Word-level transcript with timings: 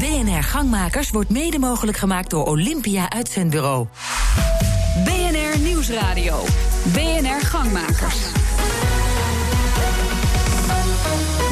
BNR 0.00 0.42
Gangmakers 0.42 1.10
wordt 1.10 1.30
mede 1.30 1.58
mogelijk 1.58 1.98
gemaakt 1.98 2.30
door 2.30 2.46
Olympia 2.46 3.10
Uitzendbureau. 3.10 3.86
BNR 5.04 5.58
Nieuwsradio. 5.58 6.44
BNR 6.92 7.40
Gangmakers. 7.40 8.16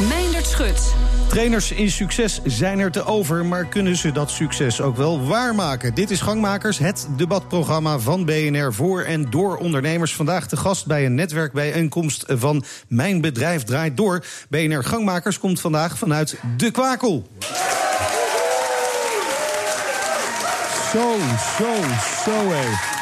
Meindert 0.07 0.47
Schut. 0.47 0.93
Trainers 1.27 1.71
in 1.71 1.91
succes 1.91 2.41
zijn 2.43 2.79
er 2.79 2.91
te 2.91 3.05
over, 3.05 3.45
maar 3.45 3.65
kunnen 3.65 3.95
ze 3.95 4.11
dat 4.11 4.31
succes 4.31 4.81
ook 4.81 4.97
wel 4.97 5.25
waarmaken? 5.27 5.93
Dit 5.93 6.11
is 6.11 6.21
Gangmakers, 6.21 6.77
het 6.77 7.07
debatprogramma 7.17 7.99
van 7.99 8.25
BNR 8.25 8.73
voor 8.73 9.01
en 9.01 9.29
door 9.29 9.57
ondernemers. 9.57 10.15
Vandaag 10.15 10.47
de 10.47 10.57
gast 10.57 10.85
bij 10.85 11.05
een 11.05 11.15
netwerkbijeenkomst 11.15 12.23
van 12.27 12.63
Mijn 12.87 13.21
Bedrijf 13.21 13.63
Draait 13.63 13.97
Door. 13.97 14.25
BNR 14.49 14.83
Gangmakers 14.83 15.39
komt 15.39 15.61
vandaag 15.61 15.97
vanuit 15.97 16.37
De 16.57 16.71
Kwakel. 16.71 17.27
Zo, 20.91 21.17
zo, 21.57 21.73
zo 22.23 22.49
hé. 22.51 22.97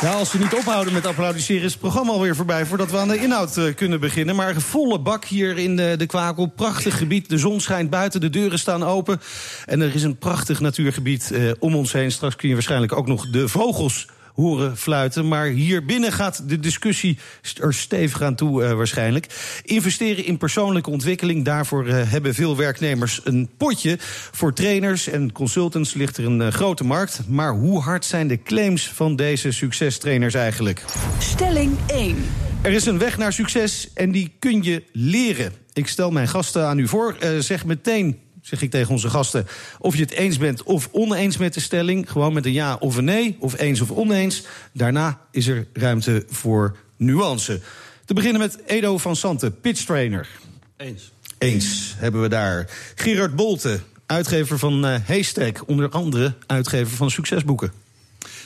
Ja, 0.00 0.12
als 0.12 0.30
ze 0.30 0.38
niet 0.38 0.54
ophouden 0.54 0.92
met 0.92 1.06
applaudisseren 1.06 1.62
is 1.62 1.70
het 1.70 1.80
programma 1.80 2.12
alweer 2.12 2.36
voorbij... 2.36 2.66
voordat 2.66 2.90
we 2.90 2.98
aan 2.98 3.08
de 3.08 3.18
inhoud 3.18 3.56
uh, 3.56 3.74
kunnen 3.74 4.00
beginnen. 4.00 4.36
Maar 4.36 4.60
volle 4.60 5.00
bak 5.00 5.24
hier 5.24 5.58
in 5.58 5.76
de, 5.76 5.94
de 5.98 6.06
Kwakel. 6.06 6.46
Prachtig 6.46 6.98
gebied. 6.98 7.28
De 7.28 7.38
zon 7.38 7.60
schijnt 7.60 7.90
buiten, 7.90 8.20
de 8.20 8.30
deuren 8.30 8.58
staan 8.58 8.84
open. 8.84 9.20
En 9.64 9.80
er 9.80 9.94
is 9.94 10.02
een 10.02 10.18
prachtig 10.18 10.60
natuurgebied 10.60 11.30
uh, 11.32 11.52
om 11.58 11.74
ons 11.74 11.92
heen. 11.92 12.12
Straks 12.12 12.36
kun 12.36 12.48
je 12.48 12.54
waarschijnlijk 12.54 12.92
ook 12.92 13.06
nog 13.06 13.30
de 13.30 13.48
vogels 13.48 14.08
horen 14.36 14.76
fluiten. 14.76 15.28
Maar 15.28 15.46
hier 15.46 15.84
binnen 15.84 16.12
gaat 16.12 16.48
de 16.48 16.60
discussie 16.60 17.18
er 17.60 17.74
stevig 17.74 18.22
aan 18.22 18.34
toe 18.34 18.62
uh, 18.62 18.72
waarschijnlijk. 18.72 19.26
Investeren 19.64 20.24
in 20.24 20.38
persoonlijke 20.38 20.90
ontwikkeling. 20.90 21.44
Daarvoor 21.44 21.86
uh, 21.86 22.02
hebben 22.10 22.34
veel 22.34 22.56
werknemers 22.56 23.20
een 23.24 23.50
potje. 23.56 23.96
Voor 24.32 24.52
trainers 24.52 25.08
en 25.08 25.32
consultants 25.32 25.94
ligt 25.94 26.16
er 26.16 26.24
een 26.24 26.40
uh, 26.40 26.48
grote 26.48 26.84
markt. 26.84 27.20
Maar 27.28 27.52
hoe 27.52 27.80
hard 27.80 28.04
zijn 28.04 28.28
de 28.28 28.42
claims 28.42 28.88
van 28.88 29.16
deze 29.16 29.52
succestrainers 29.52 30.34
eigenlijk? 30.34 30.84
Stelling 31.18 31.76
1. 31.86 32.24
Er 32.62 32.72
is 32.72 32.86
een 32.86 32.98
weg 32.98 33.18
naar 33.18 33.32
succes 33.32 33.90
en 33.94 34.12
die 34.12 34.32
kun 34.38 34.62
je 34.62 34.82
leren. 34.92 35.52
Ik 35.72 35.88
stel 35.88 36.10
mijn 36.10 36.28
gasten 36.28 36.66
aan 36.66 36.78
u 36.78 36.88
voor. 36.88 37.16
zeg 37.38 37.64
meteen 37.64 38.18
zeg 38.46 38.62
ik 38.62 38.70
tegen 38.70 38.90
onze 38.90 39.10
gasten. 39.10 39.46
Of 39.78 39.94
je 39.94 40.02
het 40.02 40.10
eens 40.10 40.38
bent 40.38 40.62
of 40.62 40.88
oneens 40.92 41.36
met 41.36 41.54
de 41.54 41.60
stelling. 41.60 42.10
Gewoon 42.10 42.32
met 42.32 42.46
een 42.46 42.52
ja 42.52 42.76
of 42.76 42.96
een 42.96 43.04
nee, 43.04 43.36
of 43.40 43.58
eens 43.58 43.80
of 43.80 43.90
oneens. 43.90 44.42
Daarna 44.72 45.20
is 45.30 45.46
er 45.46 45.66
ruimte 45.72 46.24
voor 46.28 46.76
nuance. 46.96 47.60
Te 48.04 48.14
beginnen 48.14 48.40
met 48.40 48.58
Edo 48.66 48.98
van 48.98 49.16
Santen, 49.16 49.60
pitchtrainer. 49.60 50.28
Eens. 50.76 51.12
Eens 51.38 51.94
hebben 51.96 52.22
we 52.22 52.28
daar. 52.28 52.70
Gerard 52.94 53.36
Bolte, 53.36 53.80
uitgever 54.06 54.58
van 54.58 54.86
uh, 54.86 54.96
Haystack. 55.06 55.68
Onder 55.68 55.88
andere 55.88 56.34
uitgever 56.46 56.96
van 56.96 57.10
succesboeken. 57.10 57.72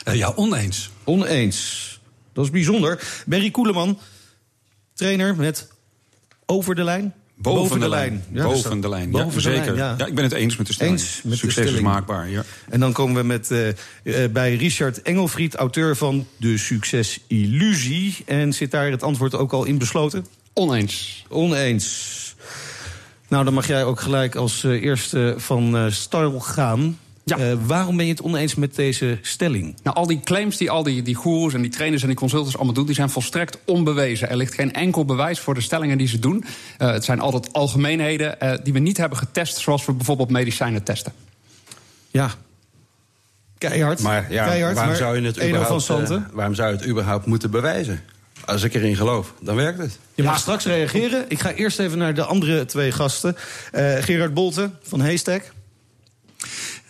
Uh, 0.08 0.14
ja, 0.14 0.32
oneens. 0.36 0.90
Oneens. 1.04 2.00
Dat 2.32 2.44
is 2.44 2.50
bijzonder. 2.50 3.22
Berry 3.26 3.50
Koeleman, 3.50 3.98
trainer 4.94 5.36
met 5.36 5.68
Over 6.46 6.74
de 6.74 6.84
Lijn. 6.84 7.14
Boven, 7.42 7.60
boven 7.60 7.78
de, 7.78 7.84
de, 7.84 7.90
lijn. 7.90 8.24
Ja, 8.32 8.42
boven 8.42 8.80
de 8.80 8.88
lijn, 8.88 9.10
ja, 9.12 9.24
boven 9.24 9.40
zeker. 9.40 9.64
De 9.64 9.72
lijn, 9.72 9.76
ja. 9.76 9.94
ja. 9.98 10.06
ik 10.06 10.14
ben 10.14 10.24
het 10.24 10.32
eens 10.32 10.56
met 10.56 10.66
de 10.66 10.72
stelling. 10.72 10.98
Eens 10.98 11.20
met 11.24 11.38
Succes 11.38 11.54
de 11.54 11.60
stelling. 11.60 11.76
is 11.76 11.92
maakbaar, 11.92 12.28
ja. 12.28 12.44
En 12.68 12.80
dan 12.80 12.92
komen 12.92 13.16
we 13.16 13.22
met, 13.22 13.50
uh, 13.50 13.68
uh, 13.68 13.74
bij 14.32 14.56
Richard 14.56 15.02
Engelfried, 15.02 15.54
auteur 15.54 15.96
van 15.96 16.26
De 16.36 16.58
Succesillusie. 16.58 18.16
En 18.26 18.52
zit 18.52 18.70
daar 18.70 18.90
het 18.90 19.02
antwoord 19.02 19.34
ook 19.34 19.52
al 19.52 19.64
in 19.64 19.78
besloten? 19.78 20.26
Oneens. 20.52 21.24
Oneens. 21.28 22.18
Nou, 23.28 23.44
dan 23.44 23.54
mag 23.54 23.66
jij 23.66 23.84
ook 23.84 24.00
gelijk 24.00 24.34
als 24.34 24.64
uh, 24.64 24.82
eerste 24.82 25.34
van 25.36 25.92
stijl 25.92 26.40
gaan. 26.40 26.98
Ja. 27.24 27.38
Uh, 27.38 27.56
waarom 27.66 27.96
ben 27.96 28.04
je 28.04 28.12
het 28.12 28.22
oneens 28.22 28.54
met 28.54 28.74
deze 28.74 29.18
stelling? 29.22 29.76
Nou, 29.82 29.96
al 29.96 30.06
die 30.06 30.20
claims 30.24 30.56
die 30.56 30.70
al 30.70 30.82
die, 30.82 31.02
die 31.02 31.14
goeroes 31.14 31.54
en 31.54 31.62
die 31.62 31.70
trainers 31.70 32.02
en 32.02 32.08
die 32.08 32.16
consultants 32.16 32.56
allemaal 32.56 32.74
doen... 32.74 32.86
die 32.86 32.94
zijn 32.94 33.10
volstrekt 33.10 33.58
onbewezen. 33.64 34.30
Er 34.30 34.36
ligt 34.36 34.54
geen 34.54 34.72
enkel 34.72 35.04
bewijs 35.04 35.40
voor 35.40 35.54
de 35.54 35.60
stellingen 35.60 35.98
die 35.98 36.08
ze 36.08 36.18
doen. 36.18 36.44
Uh, 36.78 36.90
het 36.90 37.04
zijn 37.04 37.20
altijd 37.20 37.52
algemeenheden 37.52 38.36
uh, 38.42 38.52
die 38.62 38.72
we 38.72 38.78
niet 38.78 38.96
hebben 38.96 39.18
getest... 39.18 39.56
zoals 39.58 39.86
we 39.86 39.92
bijvoorbeeld 39.92 40.30
medicijnen 40.30 40.82
testen. 40.82 41.12
Ja. 42.10 42.30
Keihard. 43.58 44.00
Maar, 44.00 44.32
ja, 44.32 44.44
Keihard, 44.44 44.74
waarom, 44.74 44.92
maar 44.92 45.02
zou 45.02 45.20
je 45.20 45.26
het 45.26 45.42
überhaupt, 45.42 45.84
van 45.84 46.26
waarom 46.32 46.54
zou 46.54 46.70
je 46.70 46.76
het 46.76 46.86
überhaupt 46.86 47.26
moeten 47.26 47.50
bewijzen? 47.50 48.02
Als 48.44 48.62
ik 48.62 48.74
erin 48.74 48.96
geloof, 48.96 49.34
dan 49.40 49.56
werkt 49.56 49.78
het. 49.78 49.98
Je 50.14 50.22
mag 50.22 50.32
ja. 50.32 50.38
straks 50.38 50.64
reageren. 50.64 51.24
Ik 51.28 51.40
ga 51.40 51.52
eerst 51.52 51.78
even 51.78 51.98
naar 51.98 52.14
de 52.14 52.24
andere 52.24 52.64
twee 52.64 52.92
gasten. 52.92 53.36
Gerard 54.00 54.34
Bolte 54.34 54.70
van 54.82 55.00
Haystack. 55.00 55.52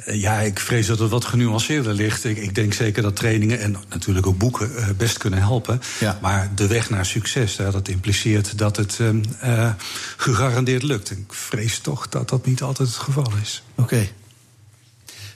Ja, 0.06 0.40
ik 0.40 0.60
vrees 0.60 0.86
dat 0.86 0.98
het 0.98 1.10
wat 1.10 1.24
genuanceerder 1.24 1.92
ligt. 1.92 2.24
Ik, 2.24 2.36
ik, 2.36 2.54
denk 2.54 2.72
zeker 2.72 3.02
dat 3.02 3.16
trainingen 3.16 3.60
en 3.60 3.76
natuurlijk 3.88 4.26
ook 4.26 4.38
boeken 4.38 4.70
uh, 4.76 4.88
best 4.96 5.18
kunnen 5.18 5.38
helpen. 5.38 5.80
Ja. 6.00 6.18
Maar 6.20 6.50
de 6.54 6.66
weg 6.66 6.90
naar 6.90 7.06
succes, 7.06 7.58
uh, 7.58 7.72
dat 7.72 7.88
impliceert 7.88 8.58
dat 8.58 8.76
het 8.76 8.98
uh, 9.00 9.72
gegarandeerd 10.16 10.82
lukt. 10.82 11.10
Ik 11.10 11.32
vrees 11.32 11.78
toch 11.78 12.08
dat 12.08 12.28
dat 12.28 12.46
niet 12.46 12.62
altijd 12.62 12.88
het 12.88 12.96
geval 12.96 13.32
is. 13.42 13.62
Oké. 13.74 13.82
Okay. 13.82 14.12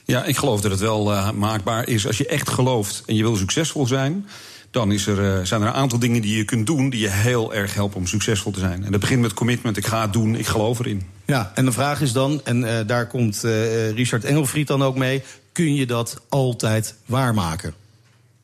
Ja, 0.05 0.23
ik 0.23 0.37
geloof 0.37 0.61
dat 0.61 0.71
het 0.71 0.79
wel 0.79 1.11
uh, 1.11 1.31
maakbaar 1.31 1.87
is. 1.87 2.07
Als 2.07 2.17
je 2.17 2.27
echt 2.27 2.49
gelooft 2.49 3.03
en 3.05 3.15
je 3.15 3.23
wil 3.23 3.35
succesvol 3.35 3.87
zijn, 3.87 4.27
dan 4.75 4.91
is 4.91 5.07
er, 5.07 5.37
uh, 5.37 5.45
zijn 5.45 5.61
er 5.61 5.67
een 5.67 5.73
aantal 5.73 5.99
dingen 5.99 6.21
die 6.21 6.37
je 6.37 6.45
kunt 6.45 6.65
doen 6.65 6.89
die 6.89 6.99
je 6.99 7.09
heel 7.09 7.53
erg 7.53 7.73
helpen 7.73 7.97
om 7.97 8.07
succesvol 8.07 8.51
te 8.51 8.59
zijn. 8.59 8.83
En 8.85 8.91
dat 8.91 8.99
begint 8.99 9.21
met 9.21 9.33
commitment. 9.33 9.77
Ik 9.77 9.85
ga 9.85 10.01
het 10.01 10.13
doen, 10.13 10.35
ik 10.35 10.47
geloof 10.47 10.79
erin. 10.79 11.01
Ja, 11.25 11.51
en 11.55 11.65
de 11.65 11.71
vraag 11.71 12.01
is 12.01 12.11
dan, 12.11 12.41
en 12.43 12.61
uh, 12.61 12.79
daar 12.87 13.07
komt 13.07 13.41
uh, 13.45 13.89
Richard 13.91 14.23
Engelfried 14.23 14.67
dan 14.67 14.83
ook 14.83 14.95
mee, 14.95 15.23
kun 15.51 15.75
je 15.75 15.85
dat 15.85 16.21
altijd 16.29 16.95
waarmaken? 17.05 17.73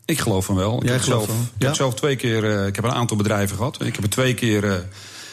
Ik 0.05 0.19
geloof 0.19 0.45
van 0.45 0.55
wel. 0.55 0.77
Ik, 0.77 0.83
Jij 0.83 0.93
heb 0.93 1.01
zelf, 1.01 1.25
van? 1.25 1.47
ik 1.57 1.61
heb 1.65 1.75
zelf 1.75 1.93
twee 1.93 2.15
keer, 2.15 2.67
ik 2.67 2.75
heb 2.75 2.85
een 2.85 2.91
aantal 2.91 3.17
bedrijven 3.17 3.57
gehad. 3.57 3.81
Ik 3.81 3.93
heb 3.93 4.01
het 4.01 4.11
twee 4.11 4.33
keer 4.33 4.85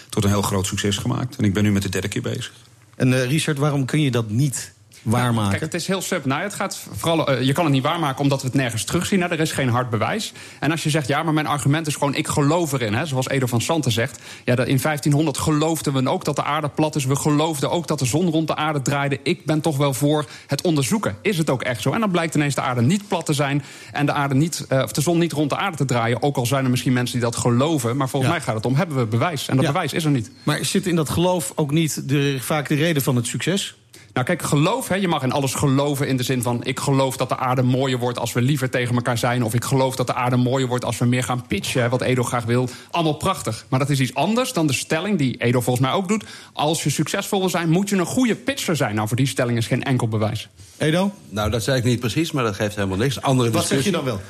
tot 0.08 0.24
een 0.24 0.30
heel 0.30 0.42
groot 0.42 0.66
succes 0.66 0.96
gemaakt. 0.96 1.36
En 1.36 1.44
ik 1.44 1.52
ben 1.52 1.62
nu 1.62 1.72
met 1.72 1.82
de 1.82 1.88
derde 1.88 2.08
keer 2.08 2.22
bezig. 2.22 2.52
En 2.96 3.26
Richard, 3.26 3.58
waarom 3.58 3.84
kun 3.84 4.00
je 4.00 4.10
dat 4.10 4.30
niet 4.30 4.72
waarmaken? 5.02 5.50
Kijk, 5.50 5.62
het 5.62 5.74
is 5.74 5.86
heel 5.86 6.00
simpel. 6.02 6.28
Nou, 6.28 6.42
het 6.42 6.54
gaat 6.54 6.86
vooral, 6.96 7.30
uh, 7.30 7.42
je 7.42 7.52
kan 7.52 7.64
het 7.64 7.72
niet 7.72 7.82
waarmaken 7.82 8.22
omdat 8.22 8.40
we 8.40 8.46
het 8.46 8.56
nergens 8.56 8.84
terugzien. 8.84 9.18
Nou, 9.18 9.32
er 9.32 9.40
is 9.40 9.52
geen 9.52 9.68
hard 9.68 9.90
bewijs. 9.90 10.32
En 10.60 10.70
als 10.70 10.82
je 10.82 10.90
zegt, 10.90 11.08
ja, 11.08 11.22
maar 11.22 11.34
mijn 11.34 11.46
argument 11.46 11.86
is 11.86 11.94
gewoon, 11.94 12.14
ik 12.14 12.28
geloof 12.28 12.72
erin. 12.72 12.94
Hè, 12.94 13.06
zoals 13.06 13.28
Edo 13.28 13.46
van 13.46 13.60
Santen 13.60 13.92
zegt. 13.92 14.20
Ja, 14.44 14.52
in 14.52 14.78
1500 14.80 15.38
geloofden 15.38 15.92
we 15.92 16.08
ook 16.08 16.24
dat 16.24 16.36
de 16.36 16.44
aarde 16.44 16.68
plat 16.68 16.96
is. 16.96 17.04
We 17.04 17.16
geloofden 17.16 17.70
ook 17.70 17.86
dat 17.86 17.98
de 17.98 18.04
zon 18.04 18.30
rond 18.30 18.46
de 18.46 18.56
aarde 18.56 18.82
draaide. 18.82 19.20
Ik 19.22 19.44
ben 19.44 19.60
toch 19.60 19.76
wel 19.76 19.94
voor 19.94 20.24
het 20.46 20.62
onderzoeken. 20.62 21.16
Is 21.22 21.38
het 21.38 21.50
ook 21.50 21.62
echt 21.62 21.82
zo? 21.82 21.92
En 21.92 22.00
dan 22.00 22.10
blijkt 22.10 22.34
ineens 22.34 22.54
de 22.54 22.60
aarde 22.60 22.82
niet 22.82 23.08
plat 23.08 23.26
te 23.26 23.32
zijn. 23.32 23.62
En 23.92 24.06
de, 24.06 24.12
aarde 24.12 24.34
niet, 24.34 24.66
uh, 24.72 24.82
of 24.82 24.92
de 24.92 25.00
zon 25.00 25.18
niet 25.18 25.32
rond 25.32 25.50
de 25.50 25.56
aarde 25.56 25.76
te 25.76 25.84
draaien. 25.84 26.22
Ook 26.22 26.36
al 26.36 26.46
zijn 26.46 26.64
er 26.64 26.70
misschien 26.70 26.92
mensen 26.92 27.18
die 27.20 27.24
dat 27.30 27.36
geloven. 27.36 27.96
Maar 27.96 28.08
volgens 28.08 28.32
Ja. 28.32 28.36
mij 28.38 28.46
gaat 28.46 28.54
het 28.56 28.66
om, 28.66 28.74
hebben 28.74 28.96
we 28.96 29.06
bewijs? 29.06 29.48
En 29.48 29.56
dat 29.56 29.64
Ja. 29.64 29.72
bewijs 29.72 29.92
is 29.92 30.04
er 30.04 30.10
niet. 30.10 30.30
Maar 30.42 30.64
zit 30.64 30.86
in 30.86 30.96
dat 30.96 31.08
geloof 31.10 31.52
ook 31.54 31.70
niet 31.70 32.08
de, 32.08 32.36
vaak 32.40 32.68
de 32.68 32.74
reden 32.74 33.02
van 33.02 33.16
het 33.16 33.26
succes? 33.26 33.76
Nou, 34.18 34.30
kijk, 34.30 34.42
geloof, 34.42 34.88
hè, 34.88 34.94
je 34.94 35.08
mag 35.08 35.22
in 35.22 35.32
alles 35.32 35.54
geloven 35.54 36.08
in 36.08 36.16
de 36.16 36.22
zin 36.22 36.42
van... 36.42 36.64
ik 36.64 36.78
geloof 36.80 37.16
dat 37.16 37.28
de 37.28 37.36
aarde 37.36 37.62
mooier 37.62 37.98
wordt 37.98 38.18
als 38.18 38.32
we 38.32 38.42
liever 38.42 38.70
tegen 38.70 38.94
elkaar 38.94 39.18
zijn... 39.18 39.42
of 39.42 39.54
ik 39.54 39.64
geloof 39.64 39.96
dat 39.96 40.06
de 40.06 40.14
aarde 40.14 40.36
mooier 40.36 40.68
wordt 40.68 40.84
als 40.84 40.98
we 40.98 41.04
meer 41.04 41.22
gaan 41.22 41.46
pitchen... 41.46 41.82
hè, 41.82 41.88
wat 41.88 42.00
Edo 42.00 42.22
graag 42.22 42.44
wil. 42.44 42.68
Allemaal 42.90 43.14
prachtig. 43.14 43.66
Maar 43.68 43.78
dat 43.78 43.90
is 43.90 44.00
iets 44.00 44.14
anders 44.14 44.52
dan 44.52 44.66
de 44.66 44.72
stelling, 44.72 45.18
die 45.18 45.36
Edo 45.36 45.60
volgens 45.60 45.86
mij 45.86 45.94
ook 45.94 46.08
doet... 46.08 46.24
als 46.52 46.82
je 46.82 46.90
succesvol 46.90 47.38
wil 47.38 47.48
zijn, 47.48 47.68
moet 47.68 47.88
je 47.88 47.96
een 47.96 48.06
goede 48.06 48.34
pitcher 48.34 48.76
zijn. 48.76 48.94
Nou, 48.94 49.08
voor 49.08 49.16
die 49.16 49.26
stelling 49.26 49.58
is 49.58 49.66
geen 49.66 49.82
enkel 49.82 50.08
bewijs. 50.08 50.48
Edo? 50.76 51.12
Nou, 51.28 51.50
dat 51.50 51.62
zei 51.62 51.78
ik 51.78 51.84
niet 51.84 52.00
precies, 52.00 52.32
maar 52.32 52.44
dat 52.44 52.54
geeft 52.54 52.74
helemaal 52.74 52.98
niks. 52.98 53.20
Andere 53.22 53.50
Wat 53.50 53.66
zeg 53.66 53.84
je 53.84 53.90
dan 53.90 54.04
wel? 54.04 54.20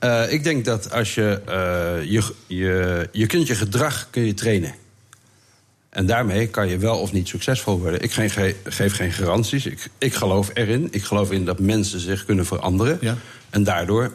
Uh, 0.00 0.32
ik 0.32 0.44
denk 0.44 0.64
dat 0.64 0.92
als 0.92 1.14
je, 1.14 1.40
uh, 1.48 2.10
je, 2.10 2.34
je... 2.46 3.08
Je 3.12 3.26
kunt 3.26 3.46
je 3.46 3.54
gedrag 3.54 4.08
kun 4.10 4.26
je 4.26 4.34
trainen. 4.34 4.74
En 5.90 6.06
daarmee 6.06 6.46
kan 6.48 6.68
je 6.68 6.78
wel 6.78 6.98
of 6.98 7.12
niet 7.12 7.28
succesvol 7.28 7.78
worden. 7.80 8.02
Ik 8.02 8.12
geef, 8.12 8.32
ge- 8.34 8.56
geef 8.64 8.94
geen 8.96 9.12
garanties. 9.12 9.66
Ik, 9.66 9.88
ik 9.98 10.14
geloof 10.14 10.50
erin. 10.54 10.88
Ik 10.90 11.02
geloof 11.04 11.30
in 11.30 11.44
dat 11.44 11.58
mensen 11.58 12.00
zich 12.00 12.24
kunnen 12.24 12.46
veranderen. 12.46 12.98
Ja. 13.00 13.16
En 13.50 13.64
daardoor 13.64 14.12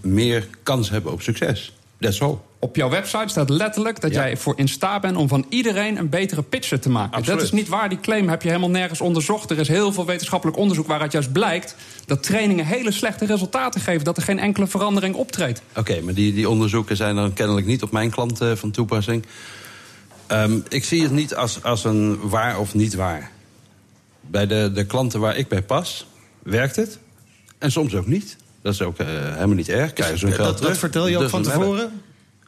meer 0.00 0.46
kans 0.62 0.90
hebben 0.90 1.12
op 1.12 1.22
succes. 1.22 1.72
That's 2.00 2.20
all. 2.20 2.34
Op 2.58 2.76
jouw 2.76 2.88
website 2.90 3.28
staat 3.28 3.48
letterlijk 3.50 4.00
dat 4.00 4.12
Ja. 4.12 4.22
jij 4.22 4.36
voor 4.36 4.52
in 4.56 4.68
staat 4.68 5.00
bent... 5.00 5.16
om 5.16 5.28
van 5.28 5.46
iedereen 5.48 5.96
een 5.98 6.08
betere 6.08 6.42
pitcher 6.42 6.80
te 6.80 6.90
maken. 6.90 7.16
Absoluut. 7.16 7.38
Dat 7.38 7.46
is 7.48 7.52
niet 7.54 7.68
waar. 7.68 7.88
Die 7.88 8.00
claim 8.00 8.28
heb 8.28 8.42
je 8.42 8.48
helemaal 8.48 8.70
nergens 8.70 9.00
onderzocht. 9.00 9.50
Er 9.50 9.58
is 9.58 9.68
heel 9.68 9.92
veel 9.92 10.06
wetenschappelijk 10.06 10.58
onderzoek 10.58 10.86
waaruit 10.86 11.12
juist 11.12 11.32
blijkt... 11.32 11.74
dat 12.06 12.22
trainingen 12.22 12.66
hele 12.66 12.90
slechte 12.92 13.26
resultaten 13.26 13.80
geven. 13.80 14.04
Dat 14.04 14.16
er 14.16 14.22
geen 14.22 14.38
enkele 14.38 14.66
verandering 14.66 15.14
optreedt. 15.14 15.62
Oké, 15.76 16.00
maar 16.00 16.14
die, 16.14 16.34
die 16.34 16.48
onderzoeken 16.48 16.96
zijn 16.96 17.14
dan 17.14 17.32
kennelijk 17.32 17.66
niet 17.66 17.82
op 17.82 17.90
mijn 17.90 18.10
klant 18.10 18.40
eh, 18.40 18.52
van 18.54 18.70
toepassing. 18.70 19.24
Ehm, 20.28 20.58
ik 20.68 20.84
zie 20.84 21.02
het 21.02 21.10
niet 21.10 21.34
als, 21.34 21.62
als 21.62 21.84
een 21.84 22.28
waar 22.28 22.58
of 22.58 22.74
niet 22.74 22.94
waar. 22.94 23.30
Bij 24.20 24.46
de, 24.46 24.70
de 24.74 24.86
klanten 24.86 25.20
waar 25.20 25.36
ik 25.36 25.48
bij 25.48 25.62
pas, 25.62 26.06
werkt 26.42 26.76
het. 26.76 26.98
En 27.58 27.72
soms 27.72 27.94
ook 27.94 28.06
niet. 28.06 28.36
Dat 28.62 28.72
is 28.72 28.82
ook 28.82 28.98
eh, 28.98 29.06
helemaal 29.06 29.48
niet 29.56 29.68
erg. 29.68 29.92
Krijgen 29.92 30.18
ze 30.18 30.26
hun 30.26 30.34
geld 30.34 30.46
Dat, 30.48 30.56
terug. 30.56 30.70
dat 30.70 30.80
vertel 30.80 31.06
je 31.06 31.16
ook 31.16 31.22
Dus 31.22 31.30
van 31.30 31.42
tevoren? 31.42 32.02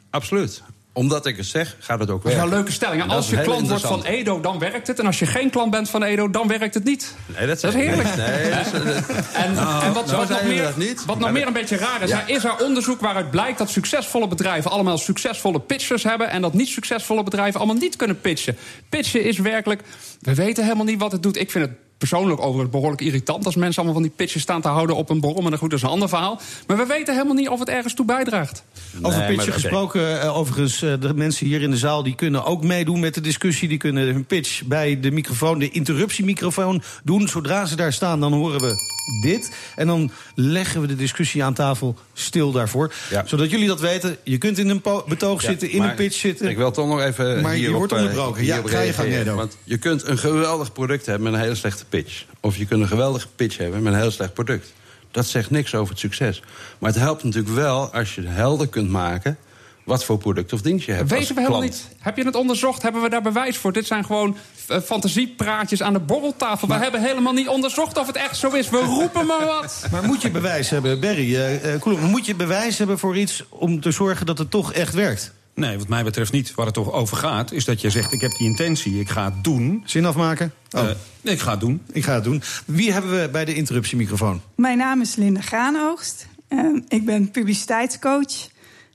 Absoluut. 0.09 0.63
Omdat 0.93 1.25
ik 1.25 1.37
het 1.37 1.45
zeg, 1.45 1.75
gaat 1.79 1.99
het 1.99 2.09
ook 2.09 2.23
Dat 2.23 2.31
is 2.31 2.37
werken. 2.37 2.51
een 2.51 2.57
leuke 2.57 2.71
stelling. 2.71 3.09
Als 3.09 3.29
je 3.29 3.41
klant 3.41 3.67
wordt 3.67 3.83
van. 3.87 4.03
Edo, 4.03 4.39
dan 4.39 4.59
werkt 4.59 4.87
het. 4.87 4.99
En 4.99 5.05
als 5.05 5.19
je 5.19 5.25
geen 5.25 5.49
klant 5.49 5.71
bent 5.71 5.89
van 5.89 6.03
Edo, 6.03 6.29
dan 6.29 6.47
werkt 6.47 6.73
het 6.73 6.83
niet. 6.83 7.15
Nee, 7.37 7.47
dat, 7.47 7.61
Dat 7.61 7.73
is 7.73 7.79
heerlijk. 7.81 8.15
Nee, 8.15 8.49
dat 8.49 8.65
is- 8.65 8.71
dat- 8.71 9.25
En, 9.33 9.53
Nou, 9.53 9.83
en 9.83 9.93
wat, 9.93 10.09
zo 10.09 10.15
wat 10.15 10.29
nog 10.29 10.41
we 10.41 10.47
meer, 10.47 10.71
niet. 10.75 11.05
wat 11.05 11.19
nog 11.19 11.31
meer 11.31 11.47
een 11.47 11.53
beetje 11.53 11.77
raar 11.77 12.01
is, 12.01 12.09
Ja. 12.09 12.23
is 12.27 12.43
er 12.43 12.55
onderzoek 12.65 13.01
waaruit 13.01 13.31
blijkt 13.31 13.57
dat 13.57 13.69
succesvolle 13.69 14.27
bedrijven 14.27 14.71
allemaal 14.71 14.97
succesvolle 14.97 15.59
pitchers 15.59 16.03
hebben 16.03 16.29
en 16.29 16.41
dat 16.41 16.53
niet 16.53 16.67
succesvolle 16.67 17.23
bedrijven 17.23 17.59
allemaal 17.59 17.77
niet 17.81 17.95
kunnen 17.95 18.21
pitchen. 18.21 18.57
Pitchen 18.89 19.23
is 19.23 19.37
werkelijk, 19.37 19.81
we 20.19 20.33
weten 20.35 20.63
helemaal 20.63 20.85
niet 20.85 20.99
wat 20.99 21.11
het 21.11 21.23
doet. 21.23 21.37
Ik 21.37 21.51
vind 21.51 21.65
het 21.65 21.73
persoonlijk 22.07 22.41
overigens 22.41 22.69
behoorlijk 22.69 23.01
irritant 23.01 23.45
als 23.45 23.55
mensen 23.55 23.75
allemaal 23.83 23.93
van 24.01 24.07
die 24.09 24.17
pitches 24.17 24.41
staan 24.41 24.61
te 24.61 24.67
houden 24.67 24.95
op 24.95 25.09
een 25.09 25.19
borrel. 25.19 25.41
Maar 25.41 25.57
goed, 25.57 25.69
dat 25.69 25.79
is 25.79 25.85
een 25.85 25.91
ander 25.91 26.09
verhaal. 26.09 26.39
Maar 26.67 26.77
we 26.77 26.85
weten 26.85 27.13
helemaal 27.13 27.35
niet 27.35 27.49
of 27.49 27.59
het 27.59 27.69
ergens 27.69 27.93
toe 27.93 28.05
bijdraagt. 28.05 28.63
Over 29.01 29.17
Nee, 29.19 29.27
pitchen 29.27 29.35
maar- 29.35 29.45
oké. 29.45 29.51
gesproken, 29.51 30.21
eh, 30.21 30.37
overigens, 30.37 30.81
eh, 30.81 30.93
de 30.99 31.13
mensen 31.13 31.45
hier 31.47 31.61
in 31.61 31.71
de 31.71 31.77
zaal... 31.77 32.03
die 32.03 32.15
kunnen 32.15 32.45
ook 32.45 32.63
meedoen 32.63 32.99
met 32.99 33.13
de 33.13 33.21
discussie. 33.21 33.67
Die 33.67 33.77
kunnen 33.77 34.03
hun 34.13 34.25
pitch 34.25 34.63
bij 34.63 34.99
de 34.99 35.11
microfoon, 35.11 35.59
de 35.59 35.69
interruptiemicrofoon 35.69 36.81
doen. 37.03 37.27
Zodra 37.27 37.65
ze 37.65 37.75
daar 37.75 37.93
staan, 37.93 38.19
dan 38.19 38.33
horen 38.33 38.59
we 38.59 38.99
dit. 39.21 39.51
En 39.75 39.87
dan 39.87 40.11
leggen 40.35 40.81
we 40.81 40.87
de 40.87 40.95
discussie 40.95 41.43
aan 41.43 41.53
tafel 41.53 41.95
stil 42.13 42.51
daarvoor. 42.51 42.93
Ja. 43.09 43.23
Zodat 43.25 43.49
jullie 43.49 43.67
dat 43.67 43.79
weten. 43.79 44.17
Je 44.23 44.37
kunt 44.37 44.57
in 44.57 44.69
een 44.69 44.81
betoog 45.07 45.41
Ja, 45.41 45.49
zitten, 45.49 45.69
in 45.69 45.83
een 45.83 45.95
pitch 45.95 46.15
zitten. 46.15 46.49
Ik 46.49 46.57
wil 46.57 46.71
toch 46.71 46.87
nog 46.87 47.01
even 47.01 47.41
Maar 47.41 47.57
je 47.57 47.71
wordt 47.71 47.91
eh, 47.91 47.97
onderbroken. 47.97 48.45
Ja, 48.45 48.55
ga 48.55 48.61
je 48.61 48.93
gang, 48.93 49.07
reageren. 49.07 49.21
Edo. 49.21 49.35
Want 49.35 49.57
je 49.63 49.77
kunt 49.77 50.07
een 50.07 50.17
geweldig 50.17 50.71
product 50.71 51.05
hebben 51.05 51.23
met 51.23 51.33
een 51.33 51.45
hele 51.45 51.55
slechte 51.55 51.85
pitch. 51.85 52.25
Of 52.39 52.57
je 52.57 52.65
kunt 52.65 52.81
een 52.81 52.87
geweldige 52.87 53.27
pitch 53.35 53.57
hebben 53.57 53.83
met 53.83 53.93
een 53.93 53.99
heel 53.99 54.11
slecht 54.11 54.33
product. 54.33 54.73
Dat 55.11 55.25
zegt 55.25 55.49
niks 55.49 55.75
over 55.75 55.89
het 55.89 55.99
succes. 55.99 56.41
Maar 56.79 56.91
het 56.91 56.99
helpt 56.99 57.23
natuurlijk 57.23 57.55
wel 57.55 57.93
als 57.93 58.15
je 58.15 58.21
helder 58.27 58.67
kunt 58.67 58.89
maken... 58.89 59.37
wat 59.83 60.05
voor 60.05 60.17
product 60.17 60.53
of 60.53 60.61
dienst 60.61 60.85
je 60.85 60.91
hebt 60.91 61.11
als 61.11 61.19
Weten 61.19 61.35
we 61.35 61.41
helemaal 61.41 61.61
niet. 61.61 61.87
Heb 61.99 62.17
je 62.17 62.23
het 62.23 62.35
onderzocht? 62.35 62.81
Hebben 62.81 63.01
we 63.01 63.09
daar 63.09 63.21
bewijs 63.21 63.57
voor? 63.57 63.73
Dit 63.73 63.87
zijn 63.87 64.05
gewoon 64.05 64.37
eh, 64.67 64.79
fantasiepraatjes 64.79 65.83
aan 65.83 65.93
de 65.93 65.99
borreltafel. 65.99 66.67
we 66.67 66.73
hebben 66.73 67.01
helemaal 67.01 67.33
niet 67.33 67.47
onderzocht 67.47 67.97
of 67.97 68.07
het 68.07 68.15
echt 68.15 68.37
zo 68.37 68.49
is. 68.49 68.69
We 68.69 68.77
roepen 68.77 69.25
maar 69.25 69.45
wat. 69.45 69.79
Maar 69.91 70.03
moet 70.03 70.21
je 70.21 70.29
bewijs 70.29 70.69
hebben, 70.69 70.99
Berry, 70.99 71.35
eh, 71.35 71.73
eh, 71.73 71.81
Koelof, 71.81 72.01
moet 72.01 72.25
je 72.25 72.35
bewijs 72.35 72.77
hebben 72.77 72.99
voor 72.99 73.17
iets... 73.17 73.43
om 73.49 73.81
te 73.81 73.91
zorgen 73.91 74.25
dat 74.25 74.37
het 74.37 74.51
toch 74.51 74.73
echt 74.73 74.93
werkt? 74.93 75.33
Nee, 75.55 75.77
wat 75.77 75.87
mij 75.87 76.03
betreft 76.03 76.31
niet. 76.31 76.55
Waar 76.55 76.65
het 76.65 76.75
toch 76.75 76.91
over 76.91 77.17
gaat, 77.17 77.51
is 77.51 77.65
dat 77.65 77.81
je 77.81 77.89
zegt: 77.89 78.13
ik 78.13 78.21
heb 78.21 78.31
die 78.31 78.47
intentie, 78.47 78.99
ik 78.99 79.09
ga 79.09 79.25
het 79.25 79.43
doen. 79.43 79.83
Zin 79.85 80.05
afmaken? 80.05 80.53
Oh, 80.71 80.89
ik 81.21 81.39
ga 81.39 81.51
het 81.51 81.59
doen. 81.59 81.81
ik 81.91 82.03
ga 82.03 82.13
het 82.13 82.23
doen. 82.23 82.41
Wie 82.65 82.91
hebben 82.91 83.21
we 83.21 83.29
bij 83.29 83.45
de 83.45 83.53
interruptiemicrofoon? 83.53 84.41
Mijn 84.55 84.77
naam 84.77 85.01
is 85.01 85.15
Linda 85.15 85.41
Graanoogst. 85.41 86.27
Ehm, 86.47 86.79
ik 86.87 87.05
ben 87.05 87.31
publiciteitscoach. 87.31 88.49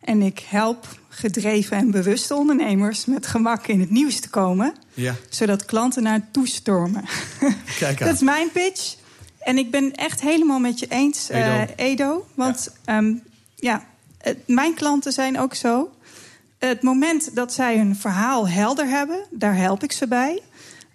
En 0.07 0.23
ik 0.23 0.43
help 0.49 0.87
gedreven 1.09 1.77
en 1.77 1.91
bewuste 1.91 2.35
ondernemers 2.35 3.05
met 3.05 3.27
gemak 3.27 3.67
in 3.67 3.81
het 3.81 3.91
nieuws 3.91 4.21
te 4.21 4.29
komen. 4.31 4.75
Ja. 4.95 5.15
Zodat 5.29 5.65
klanten 5.65 6.03
naar 6.03 6.29
toestormen. 6.33 7.05
Kijk 7.79 8.01
aan. 8.01 8.07
Dat 8.07 8.17
is 8.17 8.23
mijn 8.23 8.51
pitch. 8.53 8.95
En 9.39 9.59
ik 9.59 9.71
ben 9.71 9.93
echt 9.95 10.21
helemaal 10.21 10.59
met 10.59 10.79
je 10.79 10.87
eens, 10.89 11.29
eh, 11.31 11.61
Edo. 11.63 11.73
Edo. 11.77 12.27
Want 12.35 12.73
ja, 12.87 13.03
ja 13.57 13.85
het- 14.19 14.39
mijn 14.47 14.75
klanten 14.75 15.13
zijn 15.13 15.39
ook 15.39 15.55
zo. 15.55 15.91
Het 16.59 16.83
moment 16.83 17.35
dat 17.35 17.53
zij 17.53 17.77
hun 17.77 17.97
verhaal 17.97 18.49
helder 18.49 18.87
hebben, 18.89 19.19
daar 19.31 19.57
help 19.57 19.83
ik 19.83 19.93
ze 19.93 20.07
bij. 20.09 20.41